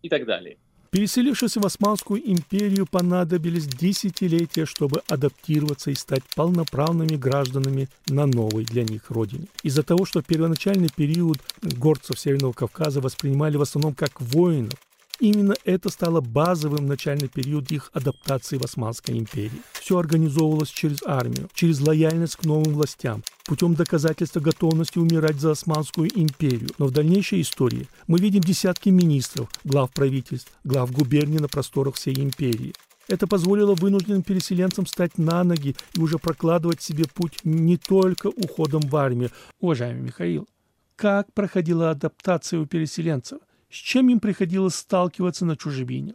и 0.00 0.08
так 0.08 0.24
далее. 0.24 0.56
Переселившись 0.90 1.56
в 1.56 1.66
Османскую 1.66 2.20
империю, 2.30 2.86
понадобились 2.86 3.66
десятилетия, 3.66 4.64
чтобы 4.64 5.02
адаптироваться 5.08 5.90
и 5.90 5.94
стать 5.94 6.22
полноправными 6.34 7.16
гражданами 7.16 7.88
на 8.06 8.26
новой 8.26 8.64
для 8.64 8.84
них 8.84 9.10
родине. 9.10 9.48
Из-за 9.62 9.82
того, 9.82 10.06
что 10.06 10.22
первоначальный 10.22 10.88
период 10.94 11.38
горцев 11.62 12.18
Северного 12.18 12.52
Кавказа 12.52 13.00
воспринимали 13.00 13.56
в 13.56 13.62
основном 13.62 13.94
как 13.94 14.20
воинов, 14.20 14.78
Именно 15.20 15.54
это 15.64 15.88
стало 15.88 16.20
базовым 16.20 16.86
начальный 16.86 17.26
период 17.26 17.72
их 17.72 17.90
адаптации 17.92 18.56
в 18.56 18.64
Османской 18.64 19.18
империи. 19.18 19.62
Все 19.72 19.98
организовывалось 19.98 20.68
через 20.68 21.02
армию, 21.04 21.48
через 21.54 21.80
лояльность 21.80 22.36
к 22.36 22.44
новым 22.44 22.74
властям, 22.74 23.24
путем 23.44 23.74
доказательства 23.74 24.38
готовности 24.38 24.98
умирать 24.98 25.40
за 25.40 25.50
Османскую 25.50 26.08
империю. 26.14 26.70
Но 26.78 26.86
в 26.86 26.92
дальнейшей 26.92 27.40
истории 27.40 27.88
мы 28.06 28.18
видим 28.18 28.42
десятки 28.42 28.90
министров, 28.90 29.48
глав 29.64 29.90
правительств, 29.90 30.52
глав 30.62 30.92
губерний 30.92 31.38
на 31.38 31.48
просторах 31.48 31.96
всей 31.96 32.14
империи. 32.20 32.72
Это 33.08 33.26
позволило 33.26 33.74
вынужденным 33.74 34.22
переселенцам 34.22 34.86
стать 34.86 35.18
на 35.18 35.42
ноги 35.42 35.74
и 35.94 36.00
уже 36.00 36.18
прокладывать 36.18 36.80
себе 36.80 37.06
путь 37.12 37.40
не 37.42 37.76
только 37.76 38.28
уходом 38.28 38.82
в 38.82 38.94
армию. 38.94 39.30
Уважаемый 39.60 40.02
Михаил, 40.02 40.46
как 40.94 41.32
проходила 41.32 41.90
адаптация 41.90 42.60
у 42.60 42.66
переселенцев? 42.66 43.38
С 43.70 43.76
чем 43.76 44.08
им 44.08 44.20
приходилось 44.20 44.76
сталкиваться 44.76 45.44
на 45.44 45.56
чужбине? 45.56 46.14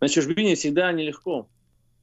На 0.00 0.08
чужбине 0.08 0.54
всегда 0.54 0.92
нелегко. 0.92 1.48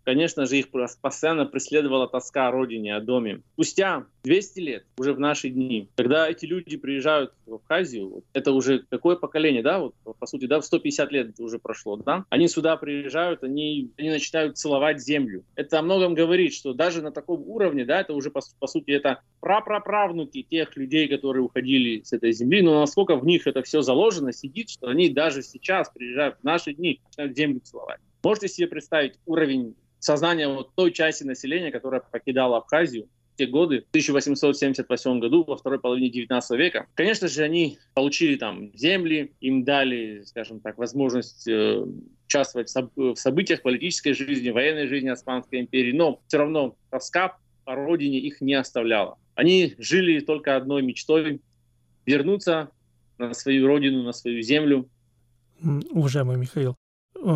Конечно 0.04 0.46
же, 0.46 0.58
их 0.58 0.68
постоянно 1.02 1.46
преследовала 1.46 2.08
тоска 2.08 2.48
о 2.48 2.52
родине, 2.52 2.96
о 2.96 3.00
доме. 3.00 3.42
Спустя 3.54 4.06
200 4.24 4.60
лет, 4.60 4.86
уже 4.98 5.14
в 5.14 5.20
наши 5.20 5.50
дни, 5.50 5.90
когда 5.96 6.30
эти 6.30 6.46
люди 6.46 6.78
приезжают 6.78 7.34
в 7.46 7.56
Абхазию, 7.56 8.24
это 8.34 8.52
уже 8.52 8.86
какое 8.90 9.16
поколение, 9.16 9.64
да, 9.64 9.80
вот 9.80 9.96
по 10.20 10.26
сути, 10.26 10.46
да, 10.46 10.60
в 10.60 10.66
150 10.66 11.12
лет 11.12 11.40
уже 11.40 11.60
прошло, 11.60 11.96
да, 11.96 12.26
они 12.30 12.48
сюда 12.48 12.76
приезжают, 12.76 13.44
они, 13.44 13.92
они 13.98 14.10
начинают 14.10 14.58
целовать 14.58 15.02
землю. 15.02 15.44
Это 15.56 15.80
о 15.80 15.82
многом 15.82 16.14
говорит, 16.16 16.54
что 16.54 16.74
даже 16.74 17.02
на 17.02 17.12
таком 17.12 17.42
уровне, 17.48 17.86
да, 17.86 18.02
это 18.02 18.14
уже 18.14 18.30
по, 18.30 18.42
по 18.60 18.68
сути, 18.68 18.92
это 18.92 19.22
прапраправнуки 19.40 20.46
тех 20.50 20.76
людей, 20.76 21.08
которые 21.08 21.44
уходили 21.44 22.02
с 22.04 22.12
этой 22.14 22.34
земли, 22.34 22.62
но 22.62 22.80
насколько 22.80 23.16
в 23.16 23.26
них 23.26 23.48
это 23.48 23.62
все 23.64 23.82
заложено, 23.82 24.34
сидит, 24.34 24.70
что 24.70 24.88
они 24.88 25.10
даже 25.10 25.42
сейчас 25.42 25.90
приезжают 25.90 26.38
в 26.40 26.44
наши 26.44 26.74
дни, 26.74 27.00
начинают 27.06 27.38
землю 27.38 27.62
целовать. 27.62 28.00
Можете 28.24 28.48
себе 28.48 28.68
представить 28.68 29.16
уровень 29.26 29.76
сознание 30.04 30.48
вот 30.48 30.76
той 30.76 30.92
части 30.92 31.24
населения, 31.24 31.72
которая 31.72 32.02
покидала 32.02 32.58
Абхазию 32.58 33.08
в 33.34 33.38
те 33.38 33.48
годы, 33.48 33.82
в 33.82 33.90
1878 33.90 35.20
году, 35.20 35.44
во 35.44 35.58
второй 35.58 35.80
половине 35.80 36.10
19 36.10 36.60
века. 36.60 36.88
Конечно 36.94 37.28
же, 37.28 37.44
они 37.44 37.80
получили 37.94 38.36
там 38.36 38.76
земли, 38.76 39.34
им 39.40 39.64
дали, 39.64 40.24
скажем 40.26 40.60
так, 40.60 40.78
возможность 40.78 41.48
э, 41.48 41.84
участвовать 42.28 42.70
в, 42.70 42.78
соб- 42.78 43.14
в 43.14 43.16
событиях 43.16 43.62
политической 43.62 44.14
жизни, 44.14 44.50
военной 44.50 44.88
жизни 44.88 45.10
Османской 45.10 45.62
империи, 45.62 45.94
но 45.94 46.22
все 46.28 46.38
равно 46.38 46.76
тоска 46.92 47.38
по 47.66 47.76
родине 47.76 48.20
их 48.20 48.42
не 48.42 48.54
оставляла. 48.54 49.18
Они 49.36 49.74
жили 49.80 50.20
только 50.20 50.56
одной 50.56 50.84
мечтой— 50.84 51.42
вернуться 52.06 52.70
на 53.18 53.34
свою 53.34 53.68
родину, 53.68 54.04
на 54.04 54.12
свою 54.12 54.42
землю. 54.42 54.90
Уважаемый 55.92 56.38
Михаил, 56.38 56.76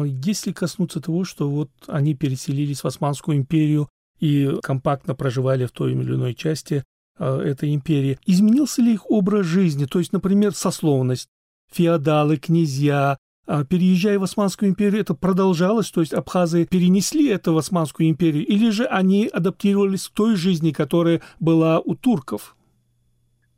если 0.06 0.52
коснуться 0.52 1.02
того, 1.02 1.24
что 1.24 1.50
вот 1.50 1.70
они 1.88 2.16
переселились 2.16 2.84
в 2.84 2.88
Османскую 2.88 3.38
империю 3.38 3.90
и 4.20 4.52
компактно 4.64 5.16
проживали 5.16 5.66
в 5.66 5.72
той 5.72 5.94
или 5.94 6.14
иной 6.14 6.34
части 6.34 6.84
э, 7.18 7.40
этой 7.40 7.74
империи, 7.74 8.20
изменился 8.26 8.82
ли 8.82 8.94
их 8.94 9.10
образ 9.10 9.46
жизни? 9.46 9.86
То 9.86 10.00
есть, 10.00 10.14
например, 10.14 10.54
сословность, 10.54 11.28
феодалы, 11.72 12.38
князья, 12.38 13.18
а 13.48 13.64
переезжая 13.64 14.20
в 14.20 14.24
Османскую 14.24 14.70
империю, 14.70 15.00
это 15.00 15.14
продолжалось, 15.14 15.90
то 15.90 16.02
есть 16.02 16.14
абхазы 16.14 16.66
перенесли 16.66 17.30
это 17.30 17.54
в 17.54 17.58
Османскую 17.58 18.10
империю, 18.10 18.46
или 18.46 18.70
же 18.72 18.86
они 18.86 19.28
адаптировались 19.28 20.10
к 20.10 20.12
той 20.12 20.36
жизни, 20.36 20.72
которая 20.72 21.22
была 21.40 21.80
у 21.80 21.96
турков? 21.96 22.57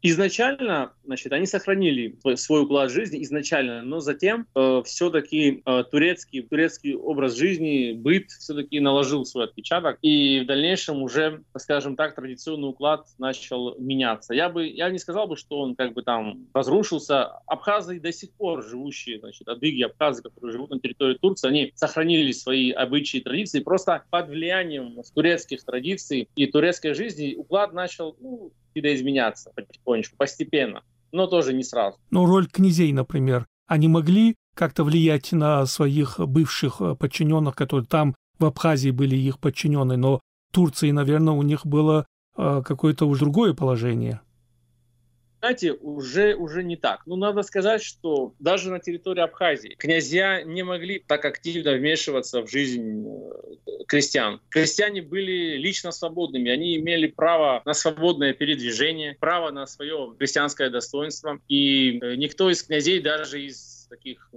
Изначально, 0.01 0.93
значит, 1.03 1.33
они 1.33 1.45
сохранили 1.45 2.17
свой 2.35 2.63
уклад 2.63 2.89
жизни 2.89 3.21
изначально, 3.23 3.81
но 3.81 3.99
затем 3.99 4.47
э, 4.55 4.81
все-таки 4.85 5.61
э, 5.65 5.83
турецкий, 5.91 6.41
турецкий 6.41 6.95
образ 6.95 7.35
жизни, 7.35 7.91
быт 7.91 8.29
все-таки 8.31 8.79
наложил 8.79 9.25
свой 9.25 9.45
отпечаток, 9.45 9.97
и 10.01 10.39
в 10.39 10.45
дальнейшем 10.45 11.03
уже, 11.03 11.43
скажем 11.57 11.97
так, 11.97 12.15
традиционный 12.15 12.69
уклад 12.69 13.07
начал 13.17 13.75
меняться. 13.77 14.33
Я 14.33 14.47
бы, 14.47 14.67
я 14.67 14.89
не 14.89 14.99
сказал 14.99 15.27
бы, 15.27 15.35
что 15.35 15.59
он 15.59 15.75
как 15.75 15.93
бы 15.93 16.01
там 16.01 16.47
разрушился. 16.53 17.25
Абхазы 17.45 17.99
до 17.99 18.13
сих 18.13 18.31
пор 18.31 18.63
живущие, 18.63 19.19
значит, 19.19 19.49
адыги, 19.49 19.83
абхазы, 19.83 20.23
которые 20.23 20.53
живут 20.53 20.69
на 20.69 20.79
территории 20.79 21.15
Турции, 21.15 21.49
они 21.49 21.73
сохранили 21.75 22.31
свои 22.31 22.71
обычаи 22.71 23.17
и 23.17 23.23
традиции, 23.23 23.59
просто 23.59 24.03
под 24.09 24.29
влиянием 24.29 25.01
турецких 25.13 25.63
традиций 25.65 26.29
и 26.37 26.45
турецкой 26.45 26.93
жизни 26.93 27.35
уклад 27.35 27.73
начал 27.73 28.15
ну, 28.21 28.53
видоизменяться 28.79 29.51
потихонечку, 29.55 30.15
постепенно, 30.17 30.83
но 31.11 31.27
тоже 31.27 31.53
не 31.53 31.63
сразу. 31.63 31.97
Ну, 32.11 32.25
роль 32.25 32.47
князей, 32.47 32.91
например, 32.93 33.45
они 33.67 33.87
могли 33.87 34.35
как-то 34.55 34.83
влиять 34.83 35.31
на 35.31 35.65
своих 35.65 36.19
бывших 36.19 36.81
э, 36.81 36.95
подчиненных, 36.95 37.55
которые 37.55 37.85
там 37.85 38.15
в 38.39 38.45
Абхазии 38.45 38.91
были 38.91 39.15
их 39.15 39.39
подчиненные, 39.39 39.97
но 39.97 40.17
в 40.17 40.53
Турции, 40.53 40.91
наверное, 40.91 41.33
у 41.33 41.43
них 41.43 41.65
было 41.65 42.05
э, 42.35 42.61
какое-то 42.65 43.05
уже 43.05 43.21
другое 43.21 43.53
положение 43.53 44.21
знаете, 45.39 45.73
уже, 45.73 46.35
уже 46.35 46.63
не 46.63 46.75
так. 46.75 47.01
Ну, 47.05 47.15
надо 47.15 47.43
сказать, 47.43 47.83
что 47.83 48.33
даже 48.39 48.69
на 48.69 48.79
территории 48.79 49.21
Абхазии 49.21 49.75
князья 49.77 50.43
не 50.43 50.63
могли 50.63 51.03
так 51.05 51.25
активно 51.25 51.73
вмешиваться 51.73 52.41
в 52.41 52.49
жизнь 52.49 53.05
э, 53.05 53.83
крестьян. 53.87 54.41
Крестьяне 54.49 55.01
были 55.01 55.57
лично 55.57 55.91
свободными, 55.91 56.51
они 56.51 56.77
имели 56.77 57.07
право 57.07 57.61
на 57.65 57.73
свободное 57.73 58.33
передвижение, 58.33 59.15
право 59.19 59.51
на 59.51 59.65
свое 59.65 60.13
крестьянское 60.17 60.69
достоинство. 60.69 61.39
И 61.47 61.99
э, 62.01 62.15
никто 62.15 62.49
из 62.49 62.61
князей, 62.63 62.99
даже 62.99 63.41
из 63.41 63.87
таких, 63.89 64.29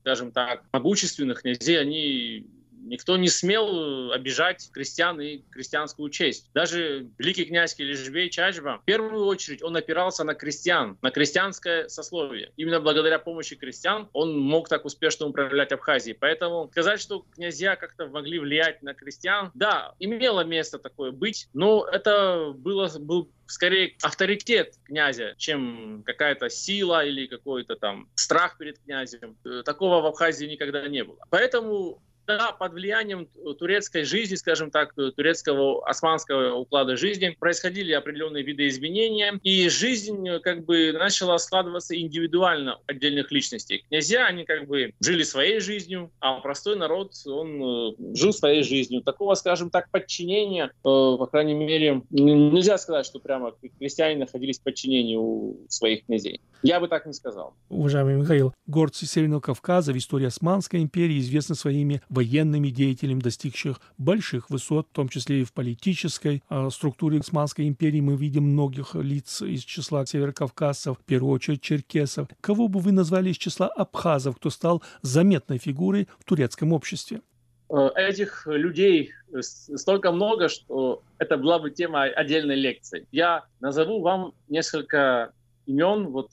скажем 0.00 0.32
так, 0.32 0.64
могущественных 0.72 1.42
князей, 1.42 1.80
они 1.80 2.46
Никто 2.86 3.16
не 3.16 3.28
смел 3.28 4.10
э, 4.10 4.14
обижать 4.14 4.70
крестьян 4.72 5.20
и 5.20 5.38
крестьянскую 5.50 6.08
честь. 6.10 6.50
Даже 6.54 7.08
великий 7.18 7.44
князь 7.44 7.74
Кележбей 7.74 8.30
Чачба, 8.30 8.78
в 8.82 8.84
первую 8.84 9.26
очередь, 9.26 9.62
он 9.62 9.76
опирался 9.76 10.24
на 10.24 10.34
крестьян, 10.34 10.98
на 11.02 11.10
крестьянское 11.10 11.88
сословие. 11.88 12.52
Именно 12.56 12.80
благодаря 12.80 13.18
помощи 13.18 13.56
крестьян 13.56 14.08
он 14.12 14.38
мог 14.38 14.68
так 14.68 14.84
успешно 14.84 15.26
управлять 15.26 15.72
Абхазией. 15.72 16.16
Поэтому 16.18 16.68
сказать, 16.70 17.00
что 17.00 17.26
князья 17.34 17.76
как-то 17.76 18.06
могли 18.06 18.38
влиять 18.38 18.82
на 18.82 18.94
крестьян, 18.94 19.50
да, 19.54 19.94
имело 19.98 20.44
место 20.44 20.78
такое 20.78 21.10
быть, 21.10 21.48
но 21.52 21.86
это 21.86 22.52
было, 22.56 22.90
был 22.98 23.30
скорее 23.46 23.96
авторитет 24.02 24.74
князя, 24.84 25.34
чем 25.36 26.02
какая-то 26.04 26.50
сила 26.50 27.04
или 27.04 27.26
какой-то 27.26 27.76
там 27.76 28.08
страх 28.14 28.58
перед 28.58 28.78
князем. 28.80 29.36
Э, 29.44 29.62
такого 29.64 30.00
в 30.02 30.06
Абхазии 30.06 30.46
никогда 30.46 30.86
не 30.88 31.04
было. 31.04 31.18
Поэтому 31.30 32.02
да, 32.26 32.52
под 32.52 32.72
влиянием 32.72 33.28
турецкой 33.58 34.04
жизни, 34.04 34.34
скажем 34.34 34.70
так, 34.70 34.94
турецкого 34.94 35.86
османского 35.88 36.54
уклада 36.54 36.96
жизни 36.96 37.36
происходили 37.38 37.92
определенные 37.92 38.42
виды 38.42 38.68
изменения, 38.68 39.38
и 39.42 39.68
жизнь 39.68 40.26
как 40.42 40.64
бы 40.64 40.92
начала 40.92 41.38
складываться 41.38 41.98
индивидуально 41.98 42.78
отдельных 42.86 43.30
личностей. 43.30 43.84
Князья, 43.88 44.26
они 44.26 44.44
как 44.44 44.66
бы 44.66 44.92
жили 45.00 45.22
своей 45.22 45.60
жизнью, 45.60 46.10
а 46.20 46.40
простой 46.40 46.76
народ, 46.76 47.12
он 47.26 47.62
э, 47.62 48.14
жил 48.14 48.32
своей 48.32 48.62
жизнью. 48.62 49.02
Такого, 49.02 49.34
скажем 49.34 49.70
так, 49.70 49.90
подчинения, 49.90 50.66
э, 50.66 50.70
по 50.82 51.26
крайней 51.26 51.54
мере, 51.54 52.02
нельзя 52.10 52.78
сказать, 52.78 53.06
что 53.06 53.18
прямо 53.20 53.54
крестьяне 53.78 54.20
находились 54.20 54.58
в 54.58 54.62
подчинении 54.62 55.16
у 55.16 55.56
своих 55.68 56.06
князей. 56.06 56.40
Я 56.62 56.80
бы 56.80 56.88
так 56.88 57.06
не 57.06 57.12
сказал. 57.12 57.54
Уважаемый 57.68 58.16
Михаил, 58.16 58.52
горцы 58.66 59.06
Северного 59.06 59.40
Кавказа 59.40 59.92
в 59.92 59.98
истории 59.98 60.26
Османской 60.26 60.82
империи 60.82 61.18
известны 61.18 61.54
своими 61.54 62.00
военными 62.16 62.70
деятелями, 62.70 63.20
достигших 63.20 63.80
больших 63.98 64.50
высот, 64.50 64.88
в 64.90 64.94
том 64.94 65.08
числе 65.08 65.42
и 65.42 65.44
в 65.44 65.52
политической 65.52 66.42
э, 66.48 66.68
структуре 66.70 67.20
Османской 67.20 67.68
империи. 67.68 68.00
Мы 68.00 68.16
видим 68.16 68.44
многих 68.44 68.94
лиц 68.94 69.42
из 69.42 69.62
числа 69.62 70.06
северокавказцев, 70.06 70.98
в 70.98 71.04
первую 71.04 71.34
очередь 71.34 71.60
черкесов. 71.60 72.28
Кого 72.40 72.68
бы 72.68 72.80
вы 72.80 72.92
назвали 72.92 73.30
из 73.30 73.36
числа 73.36 73.68
абхазов, 73.68 74.36
кто 74.36 74.48
стал 74.50 74.82
заметной 75.02 75.58
фигурой 75.58 76.08
в 76.18 76.24
турецком 76.24 76.72
обществе? 76.72 77.20
Э, 77.68 77.90
этих 77.94 78.46
людей 78.46 79.12
столько 79.40 80.10
много, 80.10 80.48
что 80.48 81.02
это 81.18 81.36
была 81.36 81.58
бы 81.58 81.70
тема 81.70 82.04
отдельной 82.04 82.56
лекции. 82.56 83.06
Я 83.12 83.44
назову 83.60 84.00
вам 84.00 84.32
несколько 84.48 85.32
имен, 85.66 86.08
вот, 86.08 86.30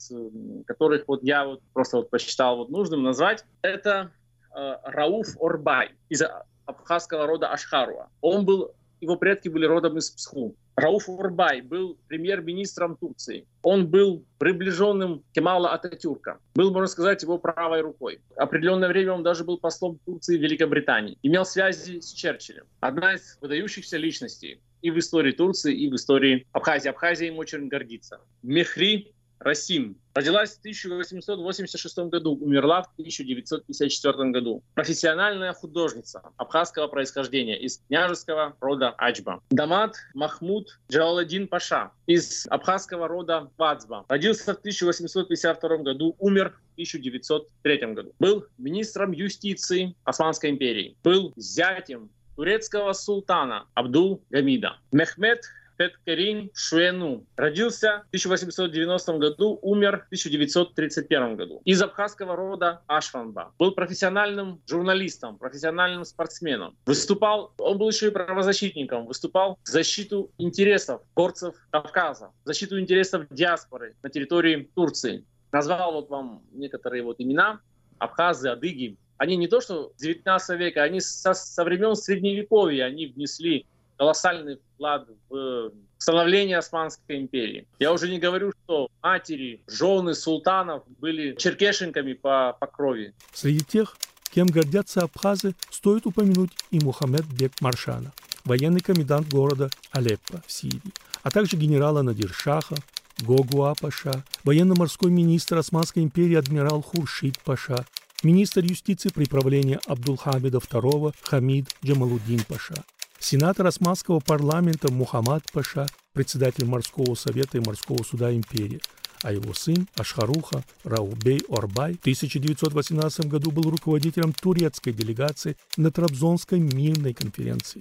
которых 0.66 1.04
вот 1.08 1.22
я 1.22 1.44
вот 1.44 1.60
просто 1.74 1.98
вот 1.98 2.08
посчитал 2.08 2.56
вот 2.56 2.70
нужным 2.70 3.02
назвать. 3.02 3.44
Это 3.60 4.12
Рауф 4.54 5.26
Орбай 5.40 5.90
из 6.08 6.22
абхазского 6.66 7.26
рода 7.26 7.48
Ашхаруа. 7.48 8.08
Он 8.20 8.44
был, 8.44 8.72
его 9.00 9.16
предки 9.16 9.48
были 9.48 9.66
родом 9.66 9.98
из 9.98 10.10
Псху. 10.10 10.56
Рауф 10.76 11.08
Орбай 11.08 11.60
был 11.60 11.98
премьер-министром 12.08 12.96
Турции. 12.96 13.46
Он 13.62 13.86
был 13.86 14.24
приближенным 14.38 15.22
Кемала 15.32 15.72
Ататюрка. 15.72 16.40
Был, 16.56 16.72
можно 16.72 16.88
сказать, 16.88 17.22
его 17.22 17.38
правой 17.38 17.80
рукой. 17.80 18.20
Определенное 18.36 18.88
время 18.88 19.12
он 19.12 19.22
даже 19.22 19.44
был 19.44 19.58
послом 19.58 20.00
Турции 20.04 20.36
в 20.36 20.42
Великобритании. 20.42 21.16
Имел 21.22 21.44
связи 21.44 22.00
с 22.00 22.12
Черчиллем. 22.12 22.64
Одна 22.80 23.14
из 23.14 23.38
выдающихся 23.40 23.98
личностей 23.98 24.60
и 24.82 24.90
в 24.90 24.98
истории 24.98 25.32
Турции, 25.32 25.74
и 25.74 25.88
в 25.88 25.94
истории 25.94 26.46
Абхазии. 26.52 26.88
Абхазия 26.88 27.28
им 27.28 27.38
очень 27.38 27.68
гордится. 27.68 28.20
Мехри 28.42 29.13
Расим. 29.44 29.98
Родилась 30.14 30.56
в 30.56 30.60
1886 30.60 31.98
году, 32.08 32.34
умерла 32.36 32.82
в 32.82 32.86
1954 32.94 34.30
году. 34.30 34.62
Профессиональная 34.74 35.52
художница 35.52 36.22
абхазского 36.38 36.86
происхождения 36.88 37.60
из 37.60 37.78
княжеского 37.86 38.56
рода 38.60 38.94
Ачба. 38.96 39.42
Дамат 39.50 39.96
Махмуд 40.14 40.78
Джалаладдин 40.90 41.48
Паша 41.48 41.92
из 42.06 42.46
абхазского 42.48 43.06
рода 43.06 43.50
Вацба. 43.58 44.06
Родился 44.08 44.54
в 44.54 44.58
1852 44.58 45.76
году, 45.78 46.16
умер 46.18 46.56
в 46.70 46.72
1903 46.74 47.76
году. 47.92 48.14
Был 48.18 48.46
министром 48.56 49.12
юстиции 49.12 49.94
Османской 50.04 50.50
империи. 50.50 50.96
Был 51.04 51.34
зятем 51.36 52.08
турецкого 52.36 52.94
султана 52.94 53.66
Абдул 53.74 54.22
Гамида. 54.30 54.78
Мехмед 54.90 55.42
Петкерин 55.76 56.50
Шуэну. 56.54 57.26
Родился 57.36 58.04
в 58.04 58.08
1890 58.08 59.12
году, 59.18 59.58
умер 59.62 60.02
в 60.02 60.06
1931 60.06 61.36
году. 61.36 61.62
Из 61.64 61.82
абхазского 61.82 62.36
рода 62.36 62.82
Ашванба. 62.86 63.52
Был 63.58 63.72
профессиональным 63.72 64.60
журналистом, 64.68 65.38
профессиональным 65.38 66.04
спортсменом. 66.04 66.76
Выступал, 66.86 67.52
он 67.58 67.78
был 67.78 67.88
еще 67.88 68.08
и 68.08 68.10
правозащитником, 68.10 69.06
выступал 69.06 69.58
в 69.64 69.68
защиту 69.68 70.30
интересов 70.38 71.02
горцев 71.14 71.54
Кавказа, 71.70 72.30
в 72.44 72.46
защиту 72.46 72.78
интересов 72.78 73.26
диаспоры 73.30 73.96
на 74.02 74.10
территории 74.10 74.70
Турции. 74.74 75.24
Назвал 75.52 75.92
вот 75.92 76.10
вам 76.10 76.42
некоторые 76.52 77.02
вот 77.02 77.16
имена. 77.20 77.60
Абхазы, 77.98 78.48
адыги, 78.48 78.98
они 79.16 79.36
не 79.36 79.46
то 79.46 79.60
что 79.60 79.92
с 79.96 80.02
19 80.02 80.58
века, 80.58 80.82
они 80.82 81.00
со, 81.00 81.34
со 81.34 81.64
времен 81.64 81.94
Средневековья 81.94 82.84
они 82.84 83.06
внесли 83.06 83.66
колоссальный 83.96 84.56
вклад 84.74 85.08
в 85.28 85.72
становление 85.98 86.58
Османской 86.58 87.18
империи. 87.18 87.66
Я 87.78 87.92
уже 87.92 88.10
не 88.10 88.18
говорю, 88.18 88.52
что 88.64 88.88
матери, 89.02 89.62
жены 89.66 90.14
султанов 90.14 90.82
были 90.98 91.34
черкешенками 91.36 92.12
по, 92.12 92.56
по 92.60 92.66
крови. 92.66 93.14
Среди 93.32 93.64
тех, 93.64 93.96
кем 94.30 94.46
гордятся 94.46 95.02
абхазы, 95.02 95.54
стоит 95.70 96.06
упомянуть 96.06 96.50
и 96.70 96.78
Мухаммед 96.80 97.24
Бек 97.26 97.52
Маршана, 97.60 98.12
военный 98.44 98.80
комендант 98.80 99.28
города 99.28 99.70
Алеппо 99.92 100.42
в 100.46 100.52
Сирии, 100.52 100.82
а 101.22 101.30
также 101.30 101.56
генерала 101.56 102.02
Надиршаха, 102.02 102.76
Гогуа 103.20 103.74
Паша, 103.80 104.24
военно-морской 104.42 105.10
министр 105.10 105.58
Османской 105.58 106.02
империи 106.02 106.34
адмирал 106.34 106.82
Хуршид 106.82 107.38
Паша, 107.44 107.86
министр 108.22 108.64
юстиции 108.64 109.08
при 109.08 109.24
правлении 109.24 109.78
Абдулхамида 109.86 110.58
II 110.58 111.14
Хамид 111.22 111.66
Джамалуддин 111.84 112.42
Паша, 112.48 112.84
сенатор 113.24 113.66
Османского 113.66 114.20
парламента 114.20 114.92
Мухаммад 114.92 115.44
Паша, 115.50 115.86
председатель 116.12 116.66
морского 116.66 117.14
совета 117.14 117.56
и 117.56 117.60
морского 117.64 118.04
суда 118.04 118.34
империи, 118.34 118.82
а 119.22 119.32
его 119.32 119.54
сын 119.54 119.88
Ашхаруха 119.96 120.62
Раубей 120.84 121.40
Орбай 121.48 121.94
в 121.94 122.00
1918 122.00 123.24
году 123.26 123.50
был 123.50 123.62
руководителем 123.70 124.34
турецкой 124.34 124.92
делегации 124.92 125.56
на 125.78 125.90
Трабзонской 125.90 126.58
мирной 126.58 127.14
конференции. 127.14 127.80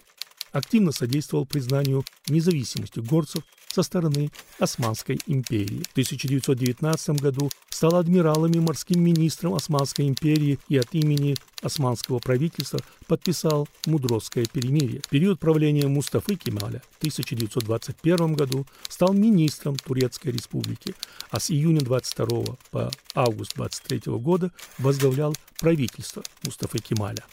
Активно 0.53 0.91
содействовал 0.91 1.45
признанию 1.45 2.05
независимости 2.27 2.99
горцев 2.99 3.43
со 3.73 3.81
стороны 3.81 4.29
Османской 4.59 5.19
империи. 5.25 5.81
В 5.89 5.91
1919 5.93 7.19
году 7.19 7.49
стал 7.69 7.95
адмиралом 7.95 8.51
и 8.51 8.59
морским 8.59 9.03
министром 9.03 9.55
Османской 9.55 10.07
империи 10.07 10.59
и 10.69 10.77
от 10.77 10.93
имени 10.93 11.35
османского 11.63 12.19
правительства 12.19 12.79
подписал 13.07 13.67
Мудросское 13.87 14.45
перемирие. 14.45 15.01
В 15.03 15.09
период 15.09 15.39
правления 15.39 15.87
Мустафы 15.87 16.35
Кемаля 16.35 16.83
в 16.91 16.97
1921 16.99 18.35
году 18.35 18.67
стал 18.87 19.13
министром 19.13 19.75
Турецкой 19.75 20.33
республики, 20.33 20.93
а 21.31 21.39
с 21.39 21.49
июня 21.49 21.81
22 21.81 22.43
по 22.69 22.91
август 23.15 23.55
23 23.55 24.01
года 24.17 24.51
возглавлял 24.77 25.33
правительство 25.59 26.21
Мустафы 26.43 26.77
Кемаля 26.77 27.23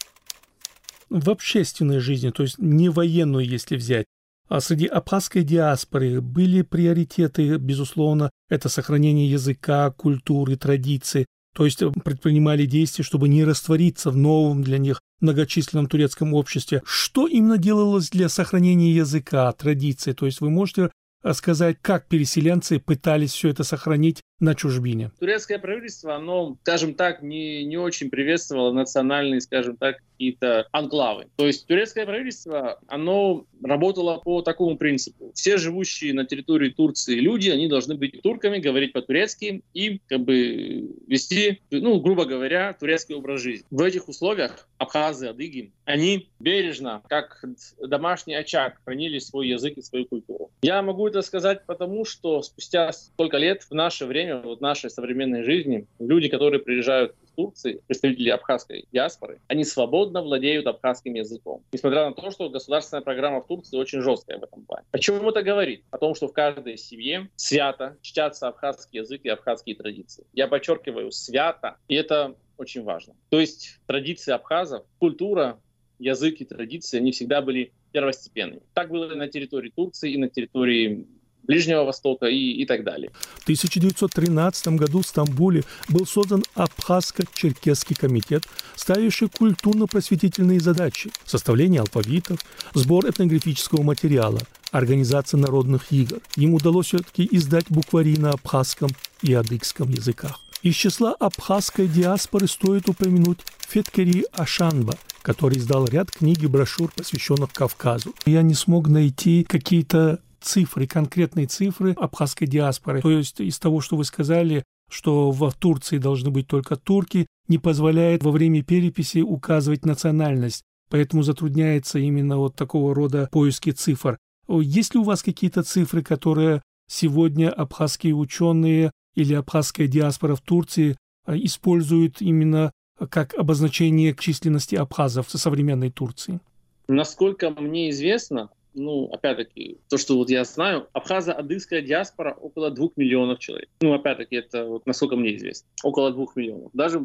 в 1.11 1.29
общественной 1.29 1.99
жизни, 1.99 2.31
то 2.31 2.43
есть 2.43 2.59
не 2.59 2.89
военную, 2.89 3.45
если 3.45 3.77
взять, 3.77 4.07
а 4.49 4.61
среди 4.61 4.87
абхазской 4.87 5.45
диаспоры 5.45 6.21
были 6.21 6.63
приоритеты, 6.63 7.57
безусловно, 7.57 8.31
это 8.49 8.69
сохранение 8.69 9.31
языка, 9.31 9.91
культуры, 9.91 10.57
традиций, 10.57 11.27
то 11.55 11.65
есть 11.65 11.83
предпринимали 12.05 12.67
действия, 12.67 13.05
чтобы 13.05 13.29
не 13.29 13.45
раствориться 13.45 14.11
в 14.11 14.17
новом 14.17 14.63
для 14.63 14.79
них 14.79 15.01
многочисленном 15.21 15.89
турецком 15.89 16.35
обществе. 16.35 16.83
Что 16.85 17.27
именно 17.27 17.59
делалось 17.59 18.09
для 18.11 18.29
сохранения 18.29 18.93
языка, 18.93 19.53
традиций? 19.53 20.15
То 20.15 20.27
есть 20.27 20.41
вы 20.41 20.51
можете 20.51 20.91
сказать, 21.33 21.79
как 21.83 22.07
переселенцы 22.07 22.79
пытались 22.79 23.33
все 23.33 23.49
это 23.49 23.65
сохранить 23.65 24.23
на 24.41 24.55
чужбине? 24.55 25.11
Турецкое 25.21 25.59
правительство, 25.59 26.17
оно, 26.17 26.57
скажем 26.63 26.95
так, 26.95 27.23
не, 27.23 27.65
не 27.65 27.77
очень 27.77 28.11
приветствовало 28.11 28.73
национальные, 28.73 29.41
скажем 29.41 29.77
так, 29.77 29.99
какие-то 30.21 30.67
анклавы. 30.73 31.29
То 31.37 31.47
есть 31.47 31.67
турецкое 31.67 32.05
правительство, 32.05 32.79
оно 32.89 33.47
работало 33.63 34.19
по 34.19 34.43
такому 34.43 34.77
принципу. 34.77 35.33
Все 35.35 35.57
живущие 35.57 36.13
на 36.13 36.27
территории 36.27 36.69
Турции 36.69 37.15
люди, 37.15 37.49
они 37.49 37.69
должны 37.69 37.95
быть 37.95 38.21
турками, 38.23 38.59
говорить 38.59 38.93
по-турецки 38.93 39.63
и 39.73 40.01
как 40.09 40.21
бы 40.21 40.91
вести, 41.07 41.63
ну, 41.71 42.01
грубо 42.01 42.27
говоря, 42.27 42.75
турецкий 42.79 43.15
образ 43.15 43.41
жизни. 43.41 43.67
В 43.71 43.83
этих 43.83 44.09
условиях 44.09 44.69
абхазы, 44.77 45.29
адыги, 45.29 45.73
они 45.85 46.29
бережно, 46.39 47.03
как 47.09 47.43
домашний 47.79 48.35
очаг, 48.35 48.81
хранили 48.85 49.19
свой 49.19 49.49
язык 49.49 49.79
и 49.79 49.83
свою 49.83 50.05
культуру. 50.05 50.51
Я 50.63 50.83
могу 50.83 51.09
это 51.09 51.23
сказать 51.23 51.65
потому, 51.65 52.05
что 52.05 52.43
спустя 52.43 52.93
столько 52.93 53.39
лет 53.39 53.63
в 53.63 53.75
наше 53.75 54.05
время 54.05 54.30
время 54.31 54.43
вот 54.43 54.61
нашей 54.61 54.91
современной 54.91 55.43
жизни 55.43 55.87
люди, 55.99 56.29
которые 56.29 56.61
приезжают 56.61 57.15
из 57.23 57.31
Турции, 57.31 57.81
представители 57.87 58.31
абхазской 58.31 58.87
диаспоры, 58.93 59.41
они 59.49 59.65
свободно 59.65 60.23
владеют 60.23 60.67
абхазским 60.67 61.15
языком. 61.15 61.63
Несмотря 61.73 62.07
на 62.07 62.13
то, 62.13 62.31
что 62.31 62.49
государственная 62.49 63.03
программа 63.03 63.41
в 63.41 63.47
Турции 63.47 63.77
очень 63.77 64.01
жесткая 64.01 64.39
в 64.39 64.45
этом 64.45 64.65
плане. 64.65 64.87
О 64.93 64.99
чем 64.99 65.27
это 65.29 65.43
говорит? 65.43 65.85
О 65.91 65.99
том, 65.99 66.15
что 66.15 66.29
в 66.29 66.33
каждой 66.33 66.77
семье 66.77 67.29
свято 67.37 67.97
чтятся 68.03 68.49
абхазский 68.49 69.01
язык 69.01 69.23
и 69.25 69.29
абхазские 69.29 69.77
традиции. 69.77 70.25
Я 70.33 70.49
подчеркиваю, 70.49 71.11
свято, 71.13 71.77
и 71.89 71.95
это 71.95 72.37
очень 72.57 72.83
важно. 72.83 73.15
То 73.31 73.41
есть 73.41 73.81
традиции 73.87 74.33
абхазов, 74.33 74.85
культура, 74.99 75.59
язык 75.99 76.41
и 76.41 76.45
традиции, 76.45 76.99
они 76.99 77.13
всегда 77.13 77.43
были 77.43 77.73
первостепенными. 77.93 78.63
Так 78.75 78.91
было 78.91 79.13
и 79.13 79.17
на 79.17 79.29
территории 79.29 79.71
Турции, 79.75 80.13
и 80.13 80.17
на 80.17 80.29
территории 80.29 81.07
Ближнего 81.51 81.83
Востока 81.83 82.27
и, 82.27 82.63
и 82.63 82.65
так 82.65 82.85
далее. 82.85 83.11
В 83.41 83.43
1913 83.43 84.69
году 84.69 85.03
в 85.03 85.07
Стамбуле 85.07 85.65
был 85.89 86.07
создан 86.07 86.45
Абхазско-Черкесский 86.55 87.97
комитет, 87.99 88.45
ставивший 88.77 89.29
культурно-просветительные 89.29 90.61
задачи– 90.61 91.11
составление 91.25 91.81
алфавитов, 91.81 92.39
сбор 92.75 93.05
этнографического 93.11 93.83
материала, 93.83 94.39
организация 94.71 95.39
народных 95.39 95.91
игр. 95.91 96.21
Ему 96.37 96.59
удалось 96.59 96.87
все-таки 96.87 97.29
издать 97.33 97.67
буквари 97.69 98.17
на 98.17 98.31
абхазском 98.31 98.91
и 99.21 99.35
адыгском 99.35 99.91
языках. 99.91 100.39
Из 100.63 100.77
числа 100.77 101.17
абхазской 101.19 101.89
диаспоры 101.89 102.47
стоит 102.47 102.89
упомянуть 102.89 103.41
Феткери 103.69 104.25
Ашанба, 104.31 104.95
который 105.23 105.59
издал 105.59 105.87
ряд 105.87 106.13
книг 106.13 106.45
и 106.45 106.47
брошюр, 106.47 106.93
посвященных 106.95 107.53
Кавказу. 107.53 108.15
Я 108.25 108.43
не 108.43 108.55
смог 108.55 108.87
найти 108.87 109.43
какие-то 109.43 110.21
цифры, 110.41 110.87
конкретные 110.87 111.47
цифры 111.47 111.93
абхазской 111.93 112.47
диаспоры. 112.47 113.01
То 113.01 113.11
есть 113.11 113.41
из 113.41 113.59
того, 113.59 113.81
что 113.81 113.97
вы 113.97 114.05
сказали, 114.05 114.65
что 114.91 115.31
в 115.31 115.53
Турции 115.55 115.99
должны 115.99 116.31
быть 116.31 116.47
только 116.47 116.77
турки, 116.77 117.27
не 117.49 117.59
позволяет 117.59 118.23
во 118.23 118.31
время 118.31 118.63
переписи 118.63 119.19
указывать 119.19 119.85
национальность. 119.85 120.65
Поэтому 120.91 121.23
затрудняется 121.23 121.99
именно 121.99 122.37
вот 122.39 122.57
такого 122.57 122.95
рода 122.95 123.29
поиски 123.31 123.71
цифр. 123.71 124.19
Есть 124.49 124.95
ли 124.95 125.01
у 125.01 125.05
вас 125.05 125.23
какие-то 125.23 125.63
цифры, 125.63 126.03
которые 126.03 126.63
сегодня 126.89 127.51
абхазские 127.51 128.15
ученые 128.15 128.91
или 129.15 129.35
абхазская 129.35 129.87
диаспора 129.87 130.35
в 130.35 130.41
Турции 130.41 130.97
а, 131.25 131.37
используют 131.37 132.21
именно 132.21 132.73
как 133.11 133.35
обозначение 133.35 134.15
численности 134.15 134.75
абхазов 134.75 135.29
в 135.29 135.39
современной 135.39 135.91
Турции? 135.91 136.41
Насколько 136.89 137.51
мне 137.51 137.91
известно, 137.91 138.51
ну, 138.75 139.07
опять-таки, 139.13 139.79
то, 139.89 139.99
что 139.99 140.17
вот 140.17 140.31
я 140.31 140.45
знаю, 140.45 140.89
абхазо-адыгская 140.93 141.83
диаспора 141.83 142.33
около 142.33 142.71
двух 142.71 142.97
миллионов 142.97 143.39
человек. 143.39 143.69
Ну, 143.81 143.93
опять-таки, 143.93 144.37
это 144.37 144.67
вот 144.67 144.87
насколько 144.87 145.17
мне 145.17 145.37
известно. 145.37 145.69
Около 145.83 146.13
двух 146.13 146.37
миллионов. 146.37 146.71
Даже 146.73 147.01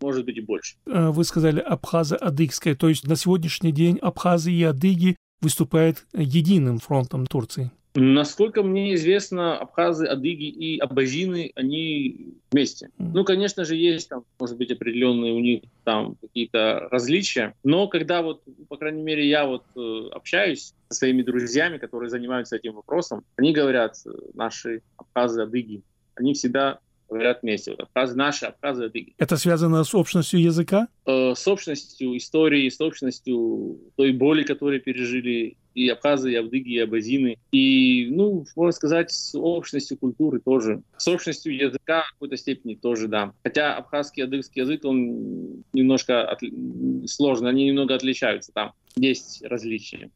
может 0.00 0.24
быть 0.24 0.36
и 0.36 0.40
больше. 0.40 0.76
А, 0.86 1.10
вы 1.10 1.24
сказали 1.24 1.60
абхазо-адыгская, 1.60 2.74
то 2.74 2.88
есть 2.88 3.06
на 3.06 3.16
сегодняшний 3.16 3.72
день 3.72 3.98
абхазы 3.98 4.52
и 4.52 4.62
адыги 4.62 5.16
выступают 5.40 6.06
единым 6.12 6.78
фронтом 6.78 7.26
Турции. 7.26 7.70
Насколько 7.94 8.62
мне 8.62 8.94
известно, 8.94 9.58
абхазы, 9.58 10.06
адыги 10.06 10.44
и 10.44 10.78
абазины, 10.78 11.52
они 11.54 12.34
вместе. 12.50 12.88
Ну, 12.98 13.24
конечно 13.24 13.64
же, 13.64 13.76
есть 13.76 14.08
там, 14.08 14.24
может 14.38 14.56
быть, 14.56 14.70
определенные 14.70 15.34
у 15.34 15.40
них 15.40 15.62
там 15.84 16.16
какие-то 16.20 16.88
различия, 16.90 17.54
но 17.64 17.88
когда 17.88 18.22
вот, 18.22 18.42
по 18.68 18.76
крайней 18.78 19.02
мере, 19.02 19.28
я 19.28 19.46
вот 19.46 19.64
э, 19.76 20.08
общаюсь 20.10 20.72
со 20.88 20.98
своими 20.98 21.22
друзьями, 21.22 21.76
которые 21.76 22.08
занимаются 22.08 22.56
этим 22.56 22.74
вопросом, 22.74 23.24
они 23.36 23.52
говорят, 23.52 23.96
э, 24.06 24.10
наши 24.34 24.82
абхазы, 24.96 25.42
адыги, 25.42 25.82
они 26.14 26.32
всегда 26.32 26.78
говорят 27.12 27.42
вместе. 27.42 27.72
Вот 27.72 27.80
абхазы 27.80 28.16
наши, 28.16 28.46
абхазы, 28.46 28.84
адыги. 28.84 29.14
Это 29.18 29.36
связано 29.36 29.84
с 29.84 29.94
общностью 29.94 30.40
языка? 30.40 30.88
Э, 31.04 31.34
с 31.34 31.46
общностью 31.46 32.16
истории, 32.16 32.68
с 32.68 32.80
общностью 32.80 33.78
той 33.96 34.12
боли, 34.12 34.44
которую 34.44 34.80
пережили 34.80 35.56
и 35.74 35.88
абхазы, 35.88 36.32
и 36.32 36.34
абдыги, 36.34 36.72
и 36.72 36.78
абазины. 36.78 37.38
И, 37.52 38.08
ну, 38.10 38.44
можно 38.56 38.72
сказать, 38.72 39.10
с 39.10 39.38
общностью 39.38 39.96
культуры 39.96 40.40
тоже. 40.40 40.82
С 40.96 41.08
общностью 41.08 41.56
языка 41.56 42.02
в 42.02 42.12
какой-то 42.12 42.36
степени 42.36 42.74
тоже, 42.74 43.08
да. 43.08 43.32
Хотя 43.42 43.76
абхазский, 43.76 44.24
адыгский 44.24 44.62
язык, 44.62 44.84
он 44.84 45.64
немножко 45.72 46.24
от... 46.24 46.40
сложный, 47.06 47.50
они 47.50 47.66
немного 47.66 47.94
отличаются 47.94 48.52
там. 48.52 48.72
Есть 48.96 49.42
различия. 49.42 50.10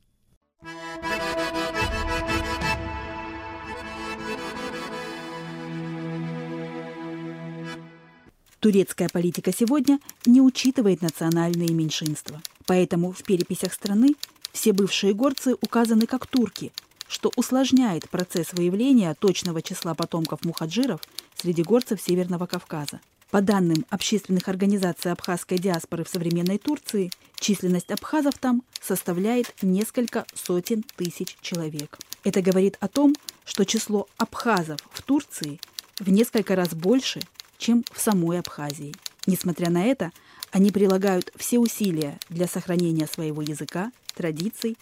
Турецкая 8.60 9.08
политика 9.08 9.52
сегодня 9.52 10.00
не 10.24 10.40
учитывает 10.40 11.00
национальные 11.00 11.68
меньшинства. 11.68 12.40
Поэтому 12.66 13.12
в 13.12 13.22
переписях 13.22 13.72
страны 13.72 14.14
все 14.56 14.72
бывшие 14.72 15.12
горцы 15.12 15.54
указаны 15.60 16.06
как 16.06 16.26
турки, 16.26 16.72
что 17.08 17.30
усложняет 17.36 18.08
процесс 18.08 18.54
выявления 18.54 19.14
точного 19.14 19.60
числа 19.60 19.94
потомков 19.94 20.46
мухаджиров 20.46 21.02
среди 21.34 21.62
горцев 21.62 22.00
Северного 22.00 22.46
Кавказа. 22.46 23.00
По 23.30 23.42
данным 23.42 23.84
общественных 23.90 24.48
организаций 24.48 25.12
абхазской 25.12 25.58
диаспоры 25.58 26.04
в 26.04 26.08
современной 26.08 26.56
Турции, 26.56 27.10
численность 27.38 27.90
абхазов 27.90 28.38
там 28.38 28.62
составляет 28.80 29.54
несколько 29.60 30.24
сотен 30.34 30.82
тысяч 30.96 31.36
человек. 31.42 31.98
Это 32.24 32.40
говорит 32.40 32.78
о 32.80 32.88
том, 32.88 33.14
что 33.44 33.66
число 33.66 34.08
абхазов 34.16 34.78
в 34.90 35.02
Турции 35.02 35.60
в 36.00 36.08
несколько 36.08 36.56
раз 36.56 36.70
больше, 36.70 37.20
чем 37.58 37.84
в 37.92 38.00
самой 38.00 38.38
Абхазии. 38.38 38.94
Несмотря 39.26 39.68
на 39.68 39.84
это, 39.84 40.12
они 40.50 40.70
прилагают 40.70 41.30
все 41.36 41.58
усилия 41.58 42.18
для 42.30 42.46
сохранения 42.46 43.06
своего 43.06 43.42
языка, 43.42 43.92
традиций, 44.16 44.76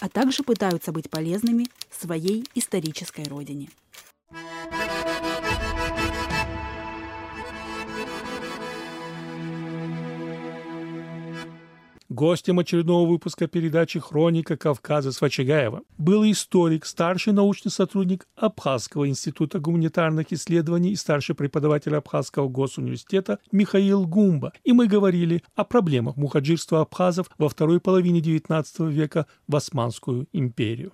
а 0.00 0.08
также 0.08 0.42
пытаются 0.42 0.92
быть 0.92 1.08
полезными 1.08 1.66
своей 1.90 2.44
исторической 2.54 3.24
родине. 3.24 3.68
Гостем 12.10 12.58
очередного 12.58 13.08
выпуска 13.08 13.46
передачи 13.46 14.00
«Хроника 14.00 14.56
Кавказа» 14.56 15.12
с 15.12 15.20
Вачагаева 15.20 15.82
был 15.96 16.28
историк, 16.28 16.84
старший 16.84 17.32
научный 17.32 17.70
сотрудник 17.70 18.26
Абхазского 18.34 19.08
института 19.08 19.60
гуманитарных 19.60 20.32
исследований 20.32 20.90
и 20.90 20.96
старший 20.96 21.36
преподаватель 21.36 21.94
Абхазского 21.94 22.48
госуниверситета 22.48 23.38
Михаил 23.52 24.08
Гумба. 24.08 24.52
И 24.64 24.72
мы 24.72 24.88
говорили 24.88 25.44
о 25.54 25.62
проблемах 25.62 26.16
мухаджирства 26.16 26.80
абхазов 26.80 27.30
во 27.38 27.48
второй 27.48 27.78
половине 27.78 28.18
XIX 28.18 28.90
века 28.90 29.26
в 29.46 29.54
Османскую 29.54 30.26
империю. 30.32 30.90